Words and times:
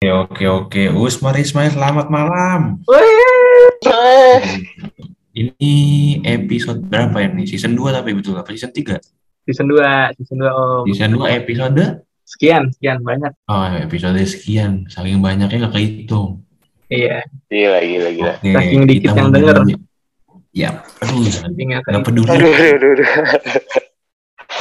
Oke, 0.00 0.08
oke, 0.16 0.44
oke. 0.48 0.82
Usmar 0.96 1.36
Ismail, 1.36 1.76
selamat 1.76 2.08
malam. 2.08 2.80
Wih. 2.88 4.40
Ini 5.36 5.76
episode 6.24 6.80
berapa 6.88 7.20
ini? 7.20 7.44
Season 7.44 7.76
2 7.76 7.92
tapi 7.92 8.16
betul 8.16 8.32
apa? 8.32 8.48
Season 8.48 8.72
3? 8.72 8.96
Season 9.44 9.68
2, 9.68 10.16
season 10.16 10.40
2 10.40 10.48
Om. 10.48 10.84
Season 10.88 11.12
2 11.12 11.36
episode? 11.44 12.00
Sekian, 12.24 12.72
sekian 12.72 13.04
banyak. 13.04 13.28
Oh, 13.44 13.68
episode 13.76 14.16
sekian. 14.24 14.88
Saking 14.88 15.20
banyaknya 15.20 15.68
nggak 15.68 15.76
kehitung. 15.76 16.48
Iya, 16.88 17.20
Gila, 17.52 17.84
gila, 17.84 18.08
gila. 18.16 18.34
Oke, 18.40 18.56
Saking 18.56 18.82
dikit 18.88 19.12
yang 19.12 19.28
denger. 19.36 19.56
Ya, 20.56 20.80
aduh, 21.04 21.28
nggak 21.28 22.04
peduli. 22.08 22.24
Aduh, 22.24 22.48
aduh, 22.48 22.90
aduh, 22.96 23.08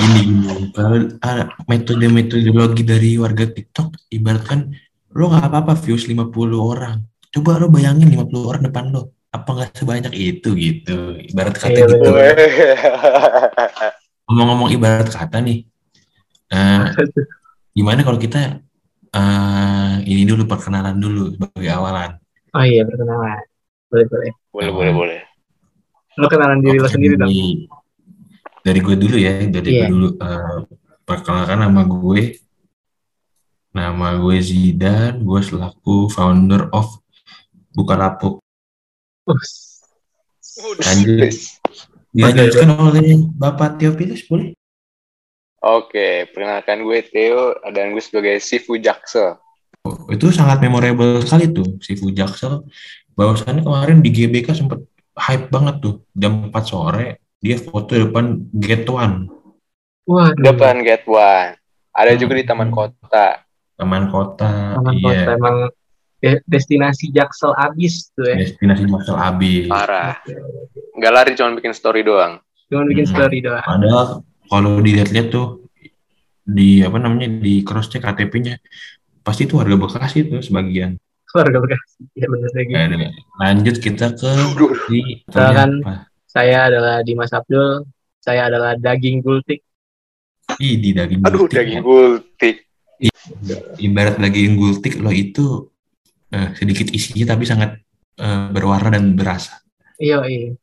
gini. 0.03 0.67
Kalau 0.75 0.99
ada 1.23 1.55
metode-metodologi 1.63 2.83
dari 2.83 3.15
warga 3.15 3.47
TikTok, 3.47 4.11
ibaratkan 4.11 4.75
lo 5.12 5.23
nggak 5.30 5.46
apa-apa 5.50 5.73
views 5.80 6.05
50 6.05 6.60
orang. 6.60 7.05
Coba 7.30 7.58
lo 7.58 7.70
bayangin 7.70 8.09
50 8.09 8.45
orang 8.45 8.63
depan 8.66 8.86
lo. 8.90 9.13
Apa 9.30 9.50
nggak 9.54 9.72
sebanyak 9.77 10.13
itu 10.13 10.50
gitu. 10.58 11.17
Ibarat 11.30 11.55
kata 11.55 11.72
Iya, 11.72 11.86
gitu. 11.86 12.09
Ngomong-ngomong 14.30 14.70
ibarat 14.73 15.09
kata 15.09 15.41
nih. 15.41 15.66
eh, 16.50 16.86
gimana 17.77 18.02
kalau 18.02 18.17
kita 18.17 18.62
eh, 19.09 19.94
ini 20.03 20.26
dulu 20.26 20.45
perkenalan 20.45 20.98
dulu 20.98 21.34
sebagai 21.34 21.70
awalan. 21.70 22.17
Oh 22.53 22.66
iya, 22.66 22.86
perkenalan. 22.86 23.38
Boleh, 23.89 24.05
boleh. 24.05 24.31
boleh, 24.50 24.72
boleh, 24.73 24.91
boleh. 24.94 25.20
Lo 26.17 26.26
kenalan 26.26 26.62
diri 26.62 26.78
lo 26.78 26.86
Oke, 26.86 26.94
sendiri 26.94 27.16
dong. 27.17 27.30
dari- 28.59 28.81
gue 28.81 28.95
dulu 28.98 29.16
ya, 29.17 29.45
dari 29.45 29.70
Iya. 29.72 29.86
gue 29.86 29.88
dulu. 29.89 30.08
Eh, 30.17 30.58
perkenalkan 31.05 31.58
nama 31.58 31.81
gue. 31.86 32.38
Nama 33.79 34.19
gue 34.19 34.38
Zidan, 34.43 35.23
gue 35.23 35.39
selaku 35.39 36.11
founder 36.11 36.67
of 36.75 36.99
Bukalapak. 37.71 38.43
Us. 39.23 39.80
Lanjut. 40.83 41.31
Dilanjutkan 42.11 42.75
oleh 42.75 43.23
Bapak 43.39 43.80
Theophilus, 43.80 44.27
boleh? 44.27 44.52
Oke, 45.63 46.27
perkenalkan 46.36 46.83
gue 46.83 46.99
Theo 47.08 47.55
dan 47.71 47.95
gue 47.95 48.03
sebagai 48.03 48.44
Sifu 48.44 48.75
Jaksel. 48.75 49.39
Oh, 49.88 50.11
itu 50.11 50.27
sangat 50.36 50.59
memorable 50.59 51.23
sekali 51.23 51.47
tuh, 51.55 51.80
si 51.80 51.95
Fujaksel. 51.95 52.67
Bahwasannya 53.16 53.64
kemarin 53.64 54.03
di 54.03 54.11
GBK 54.11 54.52
sempat 54.52 54.83
hype 55.16 55.47
banget 55.47 55.80
tuh. 55.80 55.95
Jam 56.11 56.52
4 56.52 56.67
sore, 56.67 57.23
dia 57.39 57.55
foto 57.55 57.95
depan 57.95 58.43
Gate 58.52 58.91
One. 58.91 59.31
Waduh. 60.03 60.36
Depan 60.36 60.83
Gate 60.83 61.08
One. 61.08 61.55
Ada 61.95 62.19
juga 62.19 62.36
di 62.36 62.43
Taman 62.43 62.67
Hmm. 62.71 62.75
Kota. 62.75 63.48
Taman 63.80 64.11
Kota, 64.11 64.75
Taman 64.75 64.94
iya. 64.94 65.23
kota 65.23 65.31
emang 65.33 65.58
de- 66.19 66.44
destinasi 66.44 67.09
Jaksel 67.09 67.55
abis 67.55 68.11
tuh 68.11 68.27
ya. 68.27 68.36
Destinasi 68.38 68.83
Jaksel 68.83 69.16
Abi. 69.16 69.66
Parah. 69.66 70.19
Nggak 70.94 71.11
lari, 71.11 71.31
cuma 71.33 71.55
bikin 71.55 71.71
story 71.71 72.03
doang. 72.03 72.44
Cuma 72.67 72.83
bikin 72.83 73.08
Hmm. 73.08 73.13
story 73.16 73.39
doang. 73.39 73.63
Padahal 73.63 74.05
kalau 74.45 74.77
dilihat-lihat 74.77 75.31
tuh 75.31 75.63
di 76.44 76.81
apa 76.81 76.97
namanya 76.97 77.31
di 77.31 77.63
cross 77.63 77.88
check 77.88 78.02
KTP-nya 78.02 78.59
pasti 79.21 79.45
itu 79.45 79.55
warga 79.55 79.73
Bekasi 79.73 80.27
tuh 80.27 80.41
sebagian. 80.41 80.99
Keluarga 81.23 81.61
Bekasi. 81.61 82.09
Iya 82.14 82.25
bener 82.27 82.49
lagi. 82.52 82.73
Nah. 82.73 83.11
Lanjut 83.39 83.75
kita 83.77 84.11
ke 84.11 84.27
Aduh. 84.27 84.73
di 84.88 85.23
Silakan. 85.25 85.71
apa? 85.80 85.93
Saya 86.25 86.67
adalah 86.67 86.99
Dimas 86.99 87.31
Abdul. 87.31 87.86
Saya 88.19 88.45
adalah 88.45 88.75
daging 88.75 89.23
gultik. 89.23 89.64
Ih, 90.58 90.75
di 90.75 90.91
daging 90.91 91.21
Aduh, 91.23 91.45
gultik 91.45 91.55
daging 91.55 91.80
ya. 91.80 91.81
gultik. 91.81 92.55
Ibarat 93.77 94.17
daging 94.17 94.55
gultik 94.55 94.97
lo 94.97 95.09
itu 95.09 95.69
eh, 96.30 96.53
sedikit 96.53 96.89
isinya 96.89 97.33
tapi 97.33 97.44
sangat 97.44 97.80
eh, 98.16 98.47
berwarna 98.52 98.94
dan 98.94 99.13
berasa. 99.13 99.61
Iya, 99.97 100.23
iya. 100.25 100.53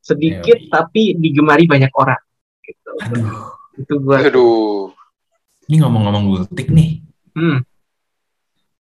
Sedikit 0.00 0.58
Iya. 0.58 0.70
tapi 0.70 1.14
digemari 1.14 1.66
banyak 1.66 1.90
orang. 1.92 2.20
Gitu. 2.62 2.90
Aduh, 3.02 3.26
Itu 3.76 3.94
gua. 4.00 4.22
Aduh. 4.22 4.90
ini 5.66 5.82
ngomong-ngomong 5.82 6.24
gultik 6.30 6.70
nih, 6.70 7.02
Hmm. 7.34 7.58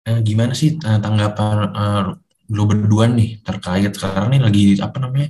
eh, 0.04 0.20
gimana 0.20 0.52
sih 0.52 0.74
eh, 0.76 1.00
tanggapan 1.00 1.70
eh, 1.70 2.04
lo 2.50 2.64
berdua 2.66 3.06
nih 3.08 3.40
terkait 3.40 3.94
sekarang 3.94 4.34
nih 4.34 4.42
lagi 4.42 4.64
apa 4.82 4.98
namanya 5.00 5.30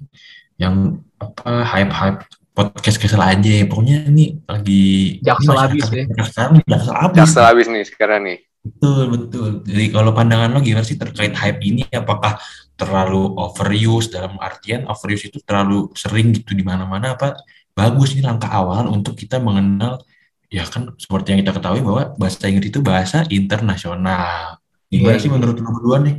yang 0.55 0.97
apa 1.19 1.67
hype-hype 1.67 2.23
podcast 2.53 2.97
kesel 3.01 3.21
aja 3.21 3.65
pokoknya 3.65 4.07
ini 4.09 4.39
lagi 4.45 5.17
Jaksel 5.25 5.53
ini 5.53 5.63
abis 5.65 5.83
ya. 5.89 6.03
sekarang 6.23 6.51
jaksel 6.63 6.95
abis 6.95 7.17
Jaksel 7.17 7.43
habis 7.45 7.67
nih 7.67 7.83
sekarang 7.85 8.19
nih. 8.29 8.37
betul 8.63 9.01
betul 9.11 9.47
jadi 9.65 9.85
kalau 9.91 10.11
pandangan 10.15 10.53
lo 10.55 10.59
gimana 10.63 10.85
sih 10.85 10.95
terkait 10.95 11.33
hype 11.35 11.59
ini 11.65 11.83
apakah 11.91 12.39
terlalu 12.79 13.35
overuse 13.35 14.13
dalam 14.13 14.39
artian 14.39 14.87
overuse 14.87 15.27
itu 15.27 15.41
terlalu 15.43 15.91
sering 15.97 16.31
gitu 16.31 16.55
di 16.55 16.63
mana-mana 16.63 17.17
apa 17.17 17.35
bagus 17.73 18.15
ini 18.15 18.23
langkah 18.23 18.49
awal 18.53 18.87
untuk 18.87 19.17
kita 19.19 19.41
mengenal 19.41 19.99
ya 20.47 20.63
kan 20.69 20.93
seperti 20.95 21.33
yang 21.33 21.39
kita 21.43 21.53
ketahui 21.57 21.81
bahwa 21.81 22.13
bahasa 22.15 22.45
Inggris 22.47 22.69
itu 22.69 22.79
bahasa 22.79 23.25
internasional 23.27 24.61
gimana 24.87 25.17
Iya, 25.17 25.21
sih 25.25 25.27
iya. 25.27 25.35
menurut 25.35 25.57
lo 25.57 25.69
berdua 25.73 25.97
nih 26.05 26.15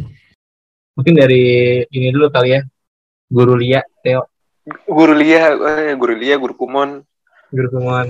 Mungkin 0.95 1.15
dari 1.19 1.43
ini 1.91 2.15
dulu 2.15 2.31
kali 2.31 2.55
ya. 2.55 2.63
Guru 3.27 3.59
Lia, 3.59 3.83
Teo. 3.99 4.31
Guru 4.67 5.13
Lia, 5.13 5.53
eh, 5.53 5.93
Guru 5.95 6.15
Lia, 6.15 6.37
Guru 6.37 6.55
Kumon. 6.55 7.05
Guru 7.49 7.69
Kumon. 7.71 8.09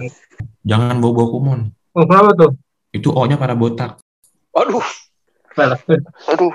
jangan 0.64 0.96
bawa-bawa 0.96 1.28
kumon 1.28 1.60
Oh, 1.92 2.02
kenapa 2.02 2.32
tuh? 2.32 2.50
itu 2.90 3.10
O-nya 3.10 3.34
pada 3.34 3.52
botak 3.52 4.00
Aduh, 4.50 4.80
Salah. 5.52 5.76
aduh. 6.24 6.54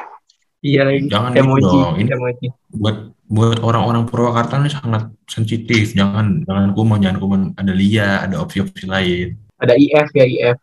Iya 0.60 0.84
lagi. 0.84 1.08
Jangan 1.08 1.32
gitu 1.32 1.42
emoji. 1.42 1.78
dong. 1.78 1.94
Ini- 1.98 2.12
Emoji. 2.12 2.48
buat 2.72 2.96
buat 3.26 3.60
orang-orang 3.60 4.04
Purwakarta 4.04 4.58
ini 4.58 4.68
sangat 4.68 5.04
sensitif 5.26 5.94
jangan 5.94 6.42
jangan 6.44 6.74
kumon 6.74 6.98
jangan 6.98 7.18
kumon 7.18 7.42
ada 7.54 7.70
lia 7.70 8.20
ada 8.20 8.40
opsi-opsi 8.40 8.84
lain 8.86 9.38
Ada 9.56 9.76
IF 9.76 10.10
ya, 10.12 10.26
IF. 10.26 10.58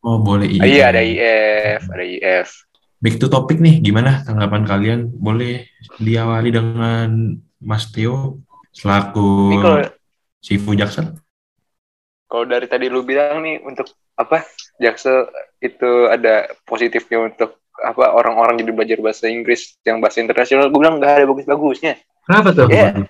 oh 0.00 0.18
boleh 0.18 0.48
Ah, 0.56 0.66
Iya, 0.66 0.84
ada 0.88 1.00
IF, 1.00 1.80
ada 1.86 2.02
IF. 2.02 2.48
back 2.98 3.14
to 3.16 3.28
topik 3.28 3.56
nih 3.56 3.78
gimana 3.78 4.24
tanggapan 4.24 4.62
kalian 4.64 5.00
boleh 5.12 5.68
diawali 5.96 6.50
dengan 6.50 7.08
Mas 7.58 7.86
Teo 7.88 8.42
selaku 8.70 9.50
Ini 9.50 9.56
kalau 9.62 9.78
Sifu 10.40 10.72
Jaksel 10.78 11.06
kalau 12.30 12.46
dari 12.46 12.70
tadi 12.70 12.86
lu 12.86 13.02
bilang 13.02 13.42
nih 13.42 13.58
untuk 13.66 13.90
apa 14.14 14.46
Jaksel 14.78 15.26
itu 15.58 16.06
ada 16.06 16.46
positifnya 16.62 17.26
untuk 17.26 17.58
apa 17.80 18.12
orang-orang 18.12 18.60
jadi 18.60 18.72
belajar 18.76 18.98
bahasa 19.00 19.26
Inggris 19.26 19.74
yang 19.82 19.98
bahasa 19.98 20.20
internasional 20.22 20.68
gue 20.68 20.78
bilang 20.78 21.00
nggak 21.00 21.22
ada 21.22 21.26
bagus-bagusnya 21.26 21.98
Kenapa 22.28 22.52
tuh? 22.54 22.68
Iya. 22.70 23.08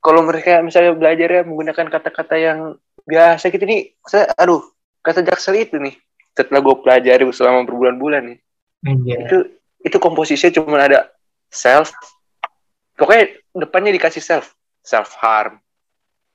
kalau 0.00 0.24
mereka 0.24 0.64
misalnya 0.64 0.96
belajar 0.96 1.28
ya 1.28 1.42
menggunakan 1.44 1.86
kata-kata 1.92 2.34
yang 2.40 2.58
biasa 3.04 3.52
gitu 3.52 3.64
nih 3.68 3.92
saya 4.08 4.32
aduh 4.34 4.64
kata 5.04 5.22
Jaksel 5.22 5.60
itu 5.60 5.76
nih 5.78 5.94
setelah 6.34 6.60
gue 6.64 6.76
pelajari 6.80 7.24
selama 7.30 7.68
berbulan-bulan 7.68 8.34
nih 8.34 8.38
Anjir. 8.88 9.18
itu 9.28 9.38
itu 9.84 9.96
komposisinya 10.00 10.52
cuma 10.56 10.80
ada 10.80 11.12
self 11.52 11.92
pokoknya 12.96 13.36
depannya 13.52 13.92
dikasih 13.92 14.24
self 14.24 14.56
self 14.82 15.12
harm 15.18 15.58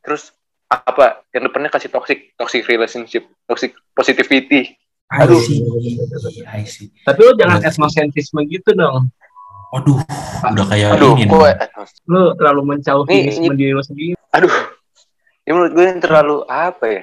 terus 0.02 0.32
apa 0.66 1.24
yang 1.32 1.46
depannya 1.46 1.70
kasih 1.70 1.90
toxic 1.90 2.34
toxic 2.36 2.66
relationship 2.66 3.26
toxic 3.46 3.74
positivity 3.94 4.74
I 5.06 5.22
Aduh. 5.22 5.38
see 5.38 5.62
I 6.50 6.66
see 6.66 6.90
Tapi 7.06 7.20
lo 7.22 7.38
jangan 7.38 7.62
etnosentrisme 7.62 8.42
gitu 8.50 8.74
dong. 8.74 9.14
waduh 9.70 10.02
udah 10.46 10.66
kayak 10.72 10.96
aduh 10.96 11.14
ini 11.14 11.26
gue 11.26 11.50
nih. 11.52 12.08
Lo 12.08 12.34
terlalu 12.38 12.62
Nih, 13.12 13.54
diri 13.54 13.74
lo 13.74 13.84
sendiri. 13.84 14.14
aduh 14.32 14.54
ya 15.44 15.52
menurut 15.54 15.72
gue 15.74 15.84
ini 15.86 16.02
terlalu 16.02 16.38
apa 16.48 16.86
ya 16.90 17.02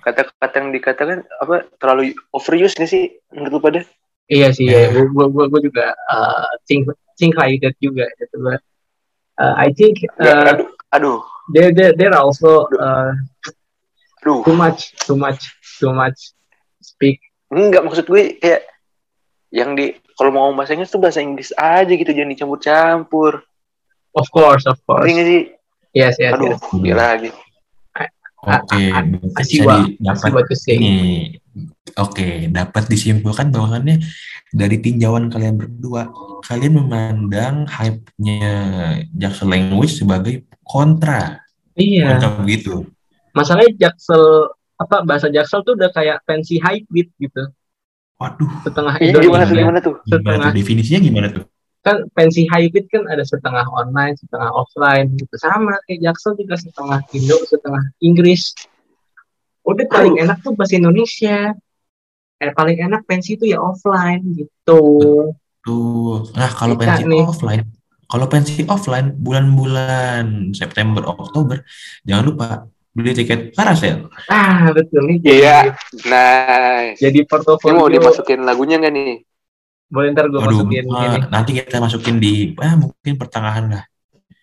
kata-kata 0.00 0.54
yang 0.58 0.70
dikatakan 0.72 1.18
apa 1.38 1.68
terlalu 1.76 2.12
overuse 2.32 2.72
gak 2.74 2.88
sih 2.88 3.08
menurut 3.32 3.52
lu 3.52 3.60
pada 3.60 3.80
Iya 4.24 4.56
sih, 4.56 4.64
Ya. 4.64 4.88
ya. 4.88 5.04
gue 5.04 5.04
gue 5.28 5.44
gue 5.52 5.60
juga 5.68 5.92
uh, 6.08 6.48
think 6.64 6.88
think 7.20 7.36
like 7.36 7.60
that 7.60 7.76
juga 7.76 8.08
gitu. 8.16 8.40
But, 8.40 8.64
uh, 9.38 9.54
I 9.56 9.70
think 9.72 10.04
Ya, 10.18 10.32
uh, 10.32 10.44
aduh 10.54 10.68
aduh 10.90 11.18
there 11.52 11.70
there 11.74 11.92
there 11.94 12.14
also 12.14 12.66
uh, 12.78 13.12
aduh 14.22 14.40
too 14.46 14.56
much 14.56 14.94
too 15.04 15.16
much 15.18 15.42
too 15.78 15.92
much 15.92 16.32
speak. 16.80 17.20
enggak 17.50 17.82
maksud 17.86 18.06
gue 18.08 18.38
kayak 18.40 18.66
yang 19.54 19.78
di 19.78 19.94
kalau 20.14 20.30
mau 20.30 20.40
ngomong 20.48 20.62
bahasa 20.62 20.74
Inggris 20.74 20.90
tuh 20.90 21.02
bahasa 21.02 21.20
Inggris 21.22 21.50
aja 21.54 21.90
gitu 21.90 22.10
jangan 22.10 22.30
dicampur-campur 22.32 23.32
Of 24.14 24.30
course, 24.30 24.62
of 24.66 24.78
course. 24.86 25.10
sih 25.10 25.50
Yes, 25.90 26.18
yes, 26.18 26.34
aduh 26.34 26.54
yes. 26.54 26.62
gila 26.74 26.98
lagi 27.14 27.30
oke 28.44 28.82
say. 30.54 30.76
ini 30.76 30.94
oke 31.96 32.28
dapat 32.50 32.84
disimpulkan 32.86 33.48
bahwasannya 33.50 34.00
dari 34.54 34.76
tinjauan 34.78 35.32
kalian 35.32 35.58
berdua 35.58 36.10
kalian 36.44 36.78
memandang 36.78 37.64
hype-nya 37.66 38.52
Jaksel 39.10 39.50
Language 39.50 39.98
sebagai 39.98 40.34
kontra 40.62 41.40
Iya. 41.74 42.14
kontra 42.14 42.38
begitu 42.38 42.86
Masalahnya 43.34 43.90
Jaksel 43.90 44.54
apa 44.78 45.02
bahasa 45.02 45.26
Jaksel 45.26 45.66
tuh 45.66 45.74
udah 45.74 45.90
kayak 45.90 46.22
fancy 46.22 46.62
hybrid 46.62 47.10
gitu. 47.18 47.50
Waduh, 48.14 48.46
setengah 48.62 48.94
Iya, 49.02 49.10
Indonesia 49.10 49.26
gimana 49.26 49.42
tuh 49.42 49.56
gimana 49.58 49.78
tuh? 49.82 49.94
gimana 49.98 50.10
Setengah. 50.14 50.38
tuh? 50.38 50.54
Definisinya 50.54 51.00
gimana 51.02 51.26
tuh? 51.34 51.44
Kan 51.84 52.08
pensi 52.16 52.48
hybrid 52.48 52.88
kan 52.88 53.04
ada 53.12 53.20
setengah 53.22 53.68
online 53.68 54.16
setengah 54.16 54.50
offline 54.50 55.12
gitu 55.20 55.36
sama 55.36 55.76
kayak 55.84 56.00
Jaksel 56.10 56.32
juga 56.40 56.56
setengah 56.56 57.00
Indo 57.12 57.36
setengah 57.44 57.84
Inggris 58.00 58.56
udah 59.68 59.86
paling 59.92 60.16
enak 60.24 60.40
tuh 60.40 60.56
bahasa 60.56 60.80
Indonesia 60.80 61.52
eh 62.40 62.52
paling 62.56 62.80
enak 62.80 63.04
pensi 63.04 63.36
itu 63.36 63.52
ya 63.52 63.60
offline 63.60 64.24
gitu 64.32 64.80
Tuh. 65.64 66.28
Nah, 66.36 66.50
kalau 66.52 66.76
pensi 66.76 67.08
nih. 67.08 67.24
offline, 67.24 67.64
kalau 68.04 68.26
pensi 68.28 68.60
offline 68.68 69.16
bulan-bulan 69.16 70.52
September, 70.52 71.00
Oktober, 71.08 71.64
jangan 72.04 72.24
lupa 72.28 72.46
beli 72.92 73.16
tiket 73.16 73.56
parasel. 73.56 74.12
ah 74.28 74.70
betul 74.70 75.08
nih 75.08 75.18
Iya. 75.24 75.72
Nice. 76.04 77.00
jadi 77.00 77.24
Ini 77.24 77.26
mau 77.26 77.30
portofolio 77.32 77.90
dimasukin 77.90 78.44
lagunya 78.44 78.76
nggak 78.76 78.92
nih? 78.92 79.16
Boleh 79.86 80.08
ntar 80.10 80.26
gue 80.26 80.38
masukin 80.38 80.84
ah, 80.88 81.02
ini 81.06 81.18
nanti 81.28 81.50
kita 81.54 81.76
masukin 81.78 82.16
di, 82.16 82.32
ah, 82.56 82.74
mungkin 82.74 83.14
pertengahan 83.14 83.64
lah. 83.68 83.84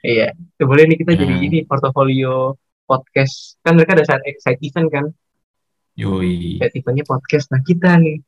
iya 0.02 0.32
Tuh, 0.56 0.66
boleh 0.66 0.86
nih 0.86 0.98
kita 0.98 1.14
jadi 1.14 1.34
Hmm. 1.34 1.44
ini 1.44 1.58
portofolio 1.62 2.56
podcast 2.84 3.58
kan 3.60 3.74
mereka 3.74 3.94
ada 3.94 4.04
side, 4.04 4.38
side 4.38 4.62
event 4.62 4.88
kan 4.88 5.06
Yoi, 5.94 6.58
side 6.58 6.74
eventnya 6.74 7.04
podcast 7.04 7.50
nah 7.50 7.60
kita 7.60 7.96
nih 7.96 8.24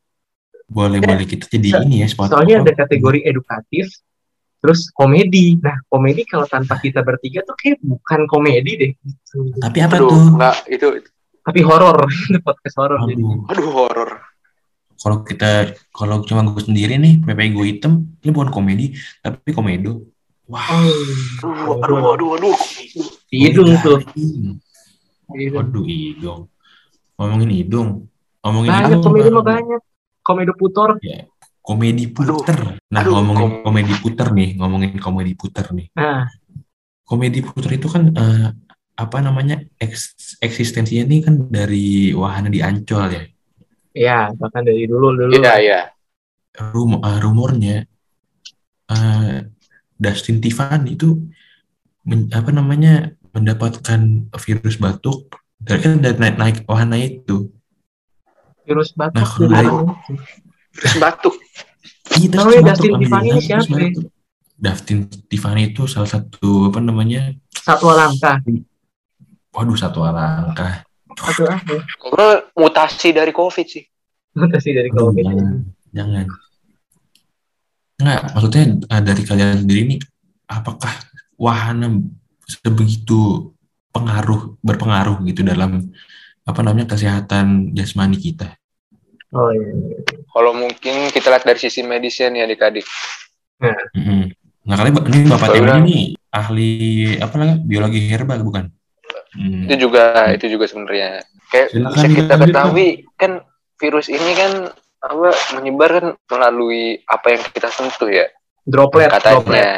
boleh-boleh 0.65 1.23
kita 1.23 1.45
jadi 1.47 1.69
So- 1.71 1.83
ini 1.83 1.95
ya, 2.01 2.07
spot. 2.07 2.29
soalnya 2.29 2.61
ada 2.61 2.73
kategori 2.73 3.23
edukatif 3.23 3.87
terus 4.57 4.87
komedi 4.89 5.59
nah 5.59 5.75
komedi 5.85 6.23
kalau 6.23 6.45
tanpa 6.45 6.77
kita 6.77 7.01
bertiga 7.01 7.41
tuh 7.41 7.53
kayak 7.53 7.77
bukan 7.79 8.23
komedi 8.25 8.71
deh 8.73 8.91
gitu. 8.95 9.51
Tapi 9.57 9.77
apa 9.79 9.95
Aduh, 9.97 10.07
tuh? 10.07 10.19
nggak 10.33 10.55
itu. 10.67 10.87
tapi 11.41 11.59
horor 11.59 12.07
podcast 12.47 12.75
horor 12.77 12.99
jadi 13.03 13.19
Aduh, 13.19 13.43
Aduh 13.49 13.69
horor. 13.69 14.09
Kalau 15.03 15.19
kita, 15.21 15.49
kalau 15.91 16.23
cuma 16.23 16.47
gue 16.47 16.63
sendiri 16.63 16.95
nih, 16.95 17.19
PPI 17.19 17.49
gue 17.51 17.65
hitam, 17.67 17.93
ini 18.23 18.31
bukan 18.31 18.47
komedi, 18.49 18.95
tapi 19.19 19.51
komedo. 19.51 20.07
Wah, 20.47 20.63
Aduh, 20.63 21.83
aduh, 21.83 22.15
aduh, 22.15 22.29
aduh. 22.39 22.55
hidung 23.27 23.75
tuh 23.79 23.99
garing. 23.99 24.59
Hidung. 25.33 25.55
Waduh, 25.59 25.83
hidung. 25.83 26.39
Ngomongin 27.19 27.51
hidung. 27.51 27.89
Ngomongin 28.39 28.71
banyak 28.71 28.87
hidung, 28.87 29.03
komedi 29.03 29.29
mah 29.29 29.43
banyak 29.43 29.81
komedi 30.23 30.51
putor 30.55 30.89
Komedi 31.63 32.11
puter. 32.11 32.59
Nah, 32.91 32.99
Aduh, 33.03 33.15
ngomongin 33.15 33.39
kom- 33.39 33.59
komedi 33.63 33.93
puter 34.03 34.27
nih, 34.35 34.49
ngomongin 34.59 34.99
komedi 34.99 35.31
puter 35.31 35.65
nih. 35.71 35.87
nah 35.95 36.27
Komedi 37.03 37.39
puter 37.39 37.71
itu 37.75 37.87
kan 37.87 38.11
eh, 38.11 38.47
apa 38.93 39.17
namanya 39.19 39.63
eks- 39.79 40.35
eksistensinya 40.43 41.07
ini 41.07 41.23
kan 41.23 41.35
dari 41.47 42.11
wahana 42.11 42.51
di 42.51 42.59
Ancol 42.59 43.07
ya. 43.11 43.23
Ya 43.93 44.33
bahkan 44.35 44.65
dari 44.65 44.89
dulu 44.89 45.13
dulu 45.13 45.37
Iya, 45.39 45.53
iya. 45.61 45.81
Rum 46.73 46.97
eh, 47.01 47.17
rumornya 47.21 47.77
eh, 48.89 49.37
Dustin 49.97 50.41
Tiffany 50.41 50.97
itu 50.97 51.17
men- 52.05 52.29
apa 52.33 52.49
namanya 52.53 53.13
mendapatkan 53.33 54.29
virus 54.37 54.77
batuk 54.77 55.33
dari 55.57 55.79
kan 55.81 55.97
dari 56.03 56.17
naik, 56.19 56.35
naik 56.37 56.57
wahana 56.67 56.97
itu. 56.99 57.49
virus 58.63 58.93
batuk 58.95 59.17
Nah, 59.17 59.27
kalau 59.27 59.49
dari? 59.49 59.69
Terus 60.73 60.95
batuk. 60.99 61.35
Iya, 62.17 62.27
Dustin 62.33 62.93
ambil 62.93 62.99
Tiffany 63.01 63.27
ini 63.29 63.41
siapa 63.41 63.65
ya? 63.65 63.89
batuk. 63.89 64.05
Dustin 64.53 64.97
Tiffany 65.29 65.61
itu 65.73 65.81
salah 65.89 66.09
satu 66.09 66.69
apa 66.69 66.79
namanya? 66.83 67.33
satwa 67.53 67.93
langka 67.95 68.37
Waduh, 69.53 69.77
satu 69.77 70.01
alangkah. 70.01 70.81
Atau 71.19 71.45
apa 71.47 71.75
Kalau 72.01 72.29
mutasi 72.57 73.13
dari 73.13 73.31
COVID 73.31 73.67
sih. 73.67 73.83
mutasi 74.33 74.69
dari 74.73 74.89
Aduh, 74.89 75.13
covid 75.13 75.25
jangan, 75.25 75.55
jangan. 75.93 76.25
Enggak, 78.01 78.21
maksudnya 78.33 78.63
eh, 78.89 79.01
dari 79.05 79.21
kalian 79.23 79.57
sendiri 79.63 79.81
nih, 79.87 79.99
apakah 80.49 80.93
wahana 81.37 81.87
sebegitu 82.45 83.53
pengaruh 83.93 84.57
berpengaruh 84.59 85.21
gitu 85.29 85.45
dalam 85.45 85.93
apa 86.43 86.59
namanya 86.65 86.91
kesehatan 86.93 87.71
jasmani 87.77 88.17
kita? 88.19 88.57
oh 89.33 89.49
iya 89.53 89.71
Kalau 90.33 90.51
mungkin 90.57 91.13
kita 91.13 91.29
lihat 91.29 91.45
dari 91.45 91.59
sisi 91.61 91.85
medisnya 91.85 92.33
nih 92.33 92.41
adik-adik. 92.49 92.85
Mm-mm. 93.61 94.33
Nah, 94.65 94.75
kali 94.79 94.89
ini 94.91 95.19
bapak 95.29 95.49
Tim 95.53 95.67
ini 95.83 95.97
ahli 96.33 96.69
apa 97.19 97.33
namanya 97.37 97.57
biologi 97.61 97.99
herbal 98.09 98.41
bukan? 98.41 98.65
Hmm. 99.33 99.65
Itu 99.65 99.89
juga 99.89 100.33
itu 100.33 100.45
juga 100.49 100.65
sebenarnya. 100.69 101.25
Kayak 101.49 101.67
Silakan 101.73 101.93
bisa 101.93 102.07
kita 102.09 102.33
ketahui 102.37 102.89
kan 103.17 103.31
virus 103.81 104.07
ini 104.09 104.31
kan 104.37 104.51
apa 105.03 105.29
menyebar 105.59 105.89
kan 105.99 106.07
melalui 106.31 107.03
apa 107.03 107.27
yang 107.35 107.41
kita 107.51 107.67
sentuh 107.73 108.07
ya 108.07 108.29
droplet 108.63 109.09
droplet 109.09 109.19
katanya. 109.19 109.69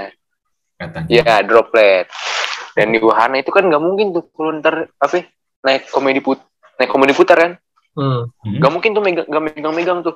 Katanya. 0.75 1.07
Ya 1.09 1.33
droplet. 1.41 2.05
Dan 2.75 2.91
di 2.91 2.99
wahana 2.99 3.39
itu 3.39 3.49
kan 3.55 3.63
nggak 3.65 3.79
mungkin 3.79 4.11
tuh 4.11 4.27
kalau 4.35 4.51
ntar 4.59 4.91
apa 4.99 5.15
ya, 5.15 5.23
naik 5.65 5.89
komedi 5.89 6.19
put 6.21 6.37
naik 6.77 6.91
komedi 6.91 7.13
putar 7.15 7.37
kan 7.39 7.51
hmm. 7.97 8.21
Hmm. 8.29 8.55
nggak 8.61 8.71
mungkin 8.71 8.91
tuh 8.93 9.03
megang 9.03 9.27
nggak 9.27 9.43
megang-megang 9.51 9.99
tuh 10.03 10.15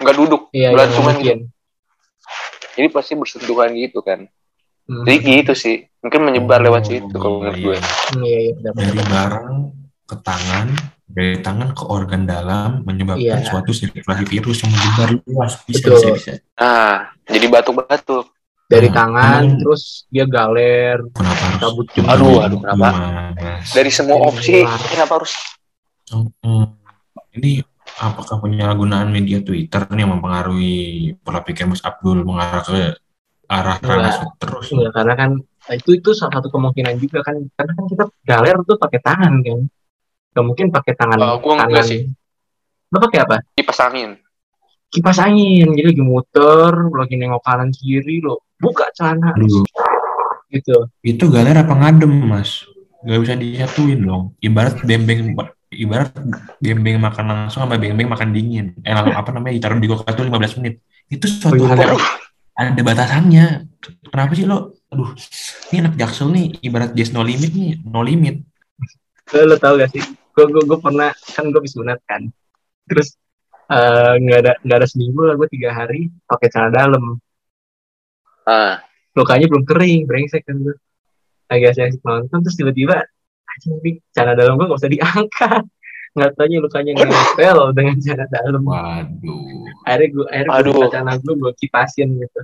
nggak 0.00 0.16
duduk 0.16 0.42
iya 0.54 0.70
iya 0.70 0.74
belantungan 0.74 1.14
mungkin 1.18 1.38
gitu. 1.38 1.46
jadi 2.80 2.88
pasti 2.88 3.12
bersentuhan 3.18 3.70
gitu 3.76 4.00
kan 4.00 4.26
Hmm. 4.92 5.02
jadi 5.02 5.16
gitu 5.40 5.52
sih 5.54 5.76
mungkin 5.98 6.20
menyebar 6.22 6.60
lewat 6.60 6.82
situ 6.84 7.08
Oh, 7.08 7.16
kalau 7.16 7.36
menurut 7.40 7.56
gue 7.56 7.72
iya. 7.72 7.80
Hmm, 7.80 8.22
iya 8.22 8.38
iya 8.42 8.52
benar. 8.54 8.74
Dari 8.76 9.02
barang 9.06 9.56
ke 10.02 10.16
tangan, 10.20 10.66
dari 11.06 11.34
tangan 11.38 11.68
ke 11.72 11.84
organ 11.86 12.22
dalam 12.22 12.70
menyebabkan 12.82 13.40
Iya. 13.40 13.46
suatu 13.46 13.70
sirkulasi 13.70 14.24
virus 14.26 14.58
yang 14.60 14.70
menyebar 14.70 15.08
luas. 15.22 15.52
Bisa, 15.62 15.78
Betul. 15.80 15.96
bisa, 15.96 16.08
bisa. 16.12 16.32
nah 16.54 16.92
jadi 17.24 17.46
batuk-batuk 17.48 18.26
dari 18.64 18.88
Nah, 18.88 18.94
tangan 18.98 19.42
terus 19.58 19.82
dia 20.06 20.24
galer 20.24 21.00
Kenapa 21.10 21.42
harus? 21.46 21.60
Cabut 21.60 21.86
jemput 21.88 22.10
Aduh, 22.10 22.36
aduh, 22.38 22.58
kenapa? 22.60 22.88
Mas? 23.32 23.68
dari 23.70 23.90
semua 23.90 24.16
opsi 24.22 24.60
kenapa 24.86 25.12
harus 25.16 25.32
Hmm. 26.42 26.68
Ini 27.32 27.64
apakah 27.94 28.36
penyalahgunaan 28.38 29.08
media 29.08 29.40
Twitter 29.40 29.80
nih 29.86 30.04
yang 30.04 30.12
mempengaruhi 30.12 30.76
pola 31.18 31.40
pikir 31.40 31.64
Mas 31.64 31.80
Abdul 31.80 32.20
mengarah 32.20 32.60
ke 32.60 33.00
arah 33.52 33.76
Enggak. 33.76 33.92
ranah 33.92 34.14
terus? 34.36 34.66
Enggak, 34.68 34.92
karena 34.92 35.14
kan 35.14 35.30
itu 35.70 35.90
itu 35.94 36.10
salah 36.10 36.32
satu 36.34 36.48
kemungkinan 36.48 36.96
juga 36.96 37.22
kan 37.22 37.36
karena 37.52 37.72
kan 37.72 37.84
kita 37.86 38.04
galer 38.24 38.56
tuh 38.62 38.76
pakai 38.76 38.98
tangan 38.98 39.32
kan 39.38 39.60
nggak 40.32 40.44
mungkin 40.44 40.66
pakai 40.70 40.92
tangan 40.96 41.18
Oh, 41.20 41.38
gua 41.38 41.52
enggak 41.54 41.68
tangan 41.68 41.84
sih. 41.86 42.00
lo 42.88 42.96
pakai 42.98 43.18
apa 43.20 43.36
kipas 43.52 43.78
angin 43.80 44.10
kipas 44.88 45.18
angin 45.18 45.68
jadi 45.70 45.86
lagi 45.88 46.02
muter 46.02 46.72
lagi 46.90 47.14
nengok 47.14 47.40
kanan 47.40 47.70
kiri 47.70 48.18
lo 48.18 48.42
buka 48.56 48.90
celana 48.90 49.32
Aduh, 49.32 49.62
gitu 50.48 50.88
itu 51.00 51.24
galer 51.26 51.56
apa 51.56 51.72
ngadem, 51.72 52.10
Mas? 52.22 52.64
Gak 53.02 53.18
bisa 53.18 53.34
disatuin 53.34 53.98
dong. 53.98 54.30
Ibarat 54.38 54.78
bembeng 54.80 55.34
ibarat 55.68 56.14
bembeng 56.58 57.02
makan 57.02 57.24
langsung 57.26 57.66
sama 57.66 57.74
bembeng 57.74 58.06
makan 58.06 58.30
dingin. 58.30 58.78
Eh, 58.80 58.94
apa 58.94 59.34
namanya 59.34 59.58
ditaruh 59.58 59.76
di 59.76 59.90
kulkas 59.90 60.14
tuh 60.14 60.22
15 60.22 60.54
menit. 60.58 60.78
Itu 61.08 61.26
suatu 61.26 61.58
Oh, 61.58 61.66
iya. 61.66 61.74
hal 61.74 61.78
yang 61.82 61.98
ada 62.70 62.82
batasannya. 62.86 63.46
Kenapa 63.82 64.32
sih 64.38 64.46
lo? 64.46 64.78
Aduh, 64.94 65.10
ini 65.72 65.76
anak 65.82 65.98
jaksel 65.98 66.30
nih, 66.30 66.46
ibarat 66.62 66.94
just 66.94 67.10
no 67.16 67.26
limit 67.26 67.50
nih, 67.50 67.82
no 67.82 68.04
limit. 68.04 68.46
lo, 69.32 69.48
lo 69.48 69.56
tau 69.58 69.74
gak 69.80 69.90
sih 69.90 70.04
gue 70.32 70.44
gue 70.48 70.62
gue 70.64 70.78
pernah 70.80 71.12
kan 71.12 71.44
gue 71.52 71.60
habis 71.60 71.76
sunat 71.76 72.00
kan 72.08 72.24
terus 72.88 73.20
eh, 73.68 74.12
nggak 74.16 74.38
ada 74.44 74.52
nggak 74.64 74.78
ada 74.80 74.88
seminggu 74.88 75.20
lah 75.28 75.34
gue 75.36 75.48
tiga 75.52 75.70
hari 75.76 76.08
pakai 76.24 76.48
celana 76.48 76.72
dalam 76.72 77.20
ah 78.48 78.80
lukanya 79.12 79.46
belum 79.52 79.64
kering 79.68 80.08
brengsek 80.08 80.48
kan 80.48 80.56
gue 80.56 80.76
lagi 81.52 81.68
asik 81.68 82.00
nonton 82.00 82.40
terus 82.40 82.56
tiba-tiba 82.56 82.96
aja 83.52 83.68
nih 83.84 84.00
celana 84.16 84.32
dalam 84.32 84.56
gue 84.56 84.66
gak 84.72 84.80
usah 84.80 84.92
diangkat 84.92 85.64
nggak 86.12 86.32
tanya 86.36 86.56
lukanya 86.60 86.92
nempel 86.98 87.58
dengan 87.72 87.94
celana 88.00 88.26
dalam. 88.28 88.62
Waduh. 88.68 89.64
akhirnya 89.88 90.08
gue 90.12 90.26
akhirnya 90.28 90.50
gue 90.52 90.60
Aduh. 90.60 90.72
buka 90.76 90.88
celana 90.92 91.12
gue 91.18 91.34
gue 91.34 91.52
kipasin 91.60 92.08
gitu. 92.20 92.40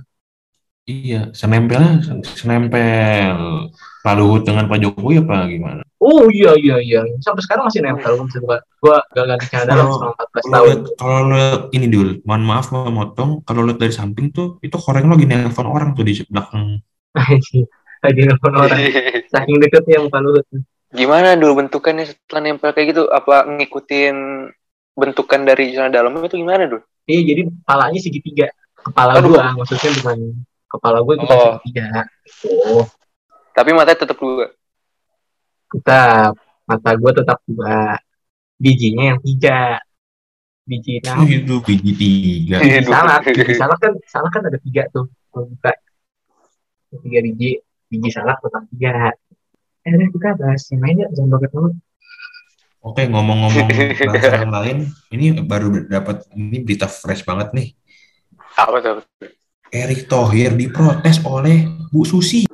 Iya, 0.89 1.29
senempelnya 1.37 2.01
senempel 2.25 3.37
Pak 4.01 4.13
Luhut 4.17 4.41
dengan 4.41 4.65
Pak 4.65 4.77
Jokowi 4.81 5.21
apa 5.21 5.45
gimana? 5.45 5.83
oh 5.99 6.25
iya 6.31 6.55
iya 6.55 6.79
iya. 6.81 7.01
Sampai 7.21 7.43
sekarang 7.45 7.67
masih 7.69 7.83
nempel 7.85 8.17
gue 8.17 8.25
buka 8.41 8.57
gue 8.81 8.95
gak 9.13 9.25
ganti 9.29 9.45
celana 9.51 9.69
dalam 9.69 9.87
selama 9.93 10.13
14 10.17 10.25
Kalau 10.25 10.49
tahun. 10.49 10.77
kalau 10.97 11.19
lihat 11.29 11.61
ini 11.75 11.87
dulu, 11.91 12.11
mohon 12.25 12.43
maaf 12.47 12.67
memotong, 12.73 13.29
kalau 13.45 13.61
lihat 13.67 13.77
dari 13.77 13.93
samping 13.93 14.31
tuh, 14.33 14.57
itu 14.65 14.73
koreng 14.79 15.05
lo 15.05 15.13
lagi 15.13 15.27
nelpon 15.29 15.67
orang 15.69 15.93
tuh 15.93 16.07
di 16.07 16.17
belakang. 16.25 16.79
lagi 18.05 18.21
nelfon 18.25 18.53
orang. 18.55 18.79
Saking 19.35 19.57
deketnya 19.61 20.01
muka 20.01 20.17
lu 20.23 20.41
gimana 20.89 21.37
dulu 21.37 21.61
bentukannya 21.65 22.05
setelah 22.09 22.41
nempel 22.49 22.73
kayak 22.73 22.97
gitu? 22.97 23.03
Apa 23.09 23.45
ngikutin 23.45 24.15
bentukan 24.97 25.41
dari 25.45 25.71
celana 25.71 25.93
dalamnya 25.93 26.27
itu 26.27 26.37
gimana 26.41 26.65
dulu? 26.65 26.81
Iya 27.05 27.21
jadi 27.33 27.41
kepalanya 27.49 27.99
segitiga. 28.01 28.47
Kepala 28.79 29.11
Aduh. 29.19 29.33
gua 29.35 29.53
maksudnya 29.59 29.89
bukan 30.01 30.17
kepala 30.69 30.97
gue 31.03 31.13
itu 31.17 31.25
Oh. 31.25 31.37
segitiga. 31.59 31.85
Oh. 32.47 32.85
Tapi 33.53 33.69
matanya 33.73 33.99
tetap 34.05 34.17
dua? 34.17 34.47
Tetap. 35.73 36.33
Mata 36.69 36.91
gue 36.93 37.11
tetap 37.17 37.37
dua. 37.45 37.97
Bijinya 38.61 39.15
yang 39.15 39.19
tiga. 39.25 39.81
Biji 40.69 41.01
enam. 41.01 41.25
Itu 41.25 41.55
biji 41.65 41.91
tiga. 41.97 42.57
Iya. 42.61 42.81
biji 42.81 42.89
salak 42.93 43.19
biji 43.25 43.53
salak 43.57 43.77
kan 43.81 43.93
salak 44.05 44.31
kan 44.31 44.41
ada 44.45 44.59
tiga 44.61 44.83
tuh. 44.93 45.09
Kalau 45.33 45.49
buka. 45.49 45.73
Tiga 47.01 47.19
biji. 47.25 47.57
Biji 47.89 48.09
salak 48.13 48.37
total 48.41 48.63
tiga 48.69 49.09
udah 49.95 50.09
kita 50.11 50.29
bahas 50.37 50.61
yang 50.69 50.81
lain 50.85 50.97
ya 51.01 51.07
jangan 51.15 51.29
banget 51.37 51.51
banget 51.53 51.73
Oke, 52.79 53.03
ngomong-ngomong 53.11 53.67
bahasa 54.07 54.39
yang 54.39 54.55
lain, 54.55 54.77
ini 55.11 55.35
baru 55.43 55.83
dapat 55.83 56.23
ini 56.31 56.63
berita 56.63 56.87
fresh 56.87 57.27
banget 57.27 57.51
nih. 57.51 57.75
Apa 58.55 58.79
tuh? 58.79 59.03
Erick 59.67 60.07
Thohir 60.07 60.55
diprotes 60.55 61.19
oleh 61.27 61.67
Bu 61.91 62.07
Susi 62.07 62.47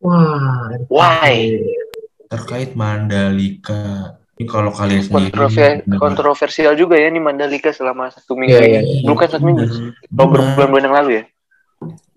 wah 0.00 0.72
Why? 0.88 1.60
terkait 2.32 2.72
Mandalika. 2.72 4.16
Ini 4.40 4.48
kalau 4.48 4.72
kalian 4.72 5.04
sendiri 5.04 5.84
kontroversial 6.00 6.72
juga 6.72 6.96
ya 6.96 7.12
nih 7.12 7.20
Mandalika 7.20 7.68
selama 7.76 8.08
satu 8.08 8.40
minggu 8.40 8.56
Iya, 8.56 8.80
ini. 8.80 9.04
iya. 9.04 9.08
Bukan 9.12 9.26
satu 9.28 9.44
minggu, 9.44 9.60
Bener, 9.68 9.92
oh 10.16 10.28
berbulan-bulan 10.32 10.84
yang 10.88 10.96
lalu 10.96 11.10
ya. 11.20 11.24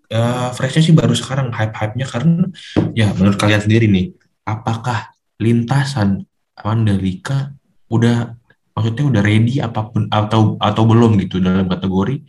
Ya, 0.08 0.24
freshnya 0.56 0.80
sih 0.80 0.96
baru 0.96 1.12
sekarang 1.12 1.52
hype-hype-nya 1.52 2.08
karena 2.08 2.48
ya 2.96 3.12
menurut 3.18 3.36
kalian 3.36 3.60
sendiri 3.60 3.92
nih, 3.92 4.16
apakah 4.44 5.12
lintasan 5.40 6.28
Mandalika 6.64 7.52
udah 7.90 8.38
maksudnya 8.78 9.04
udah 9.10 9.22
ready 9.26 9.58
apa 9.60 9.90
pun 9.90 10.06
atau 10.10 10.56
atau 10.62 10.84
belum 10.86 11.18
gitu 11.26 11.42
dalam 11.42 11.66
kategori. 11.66 12.22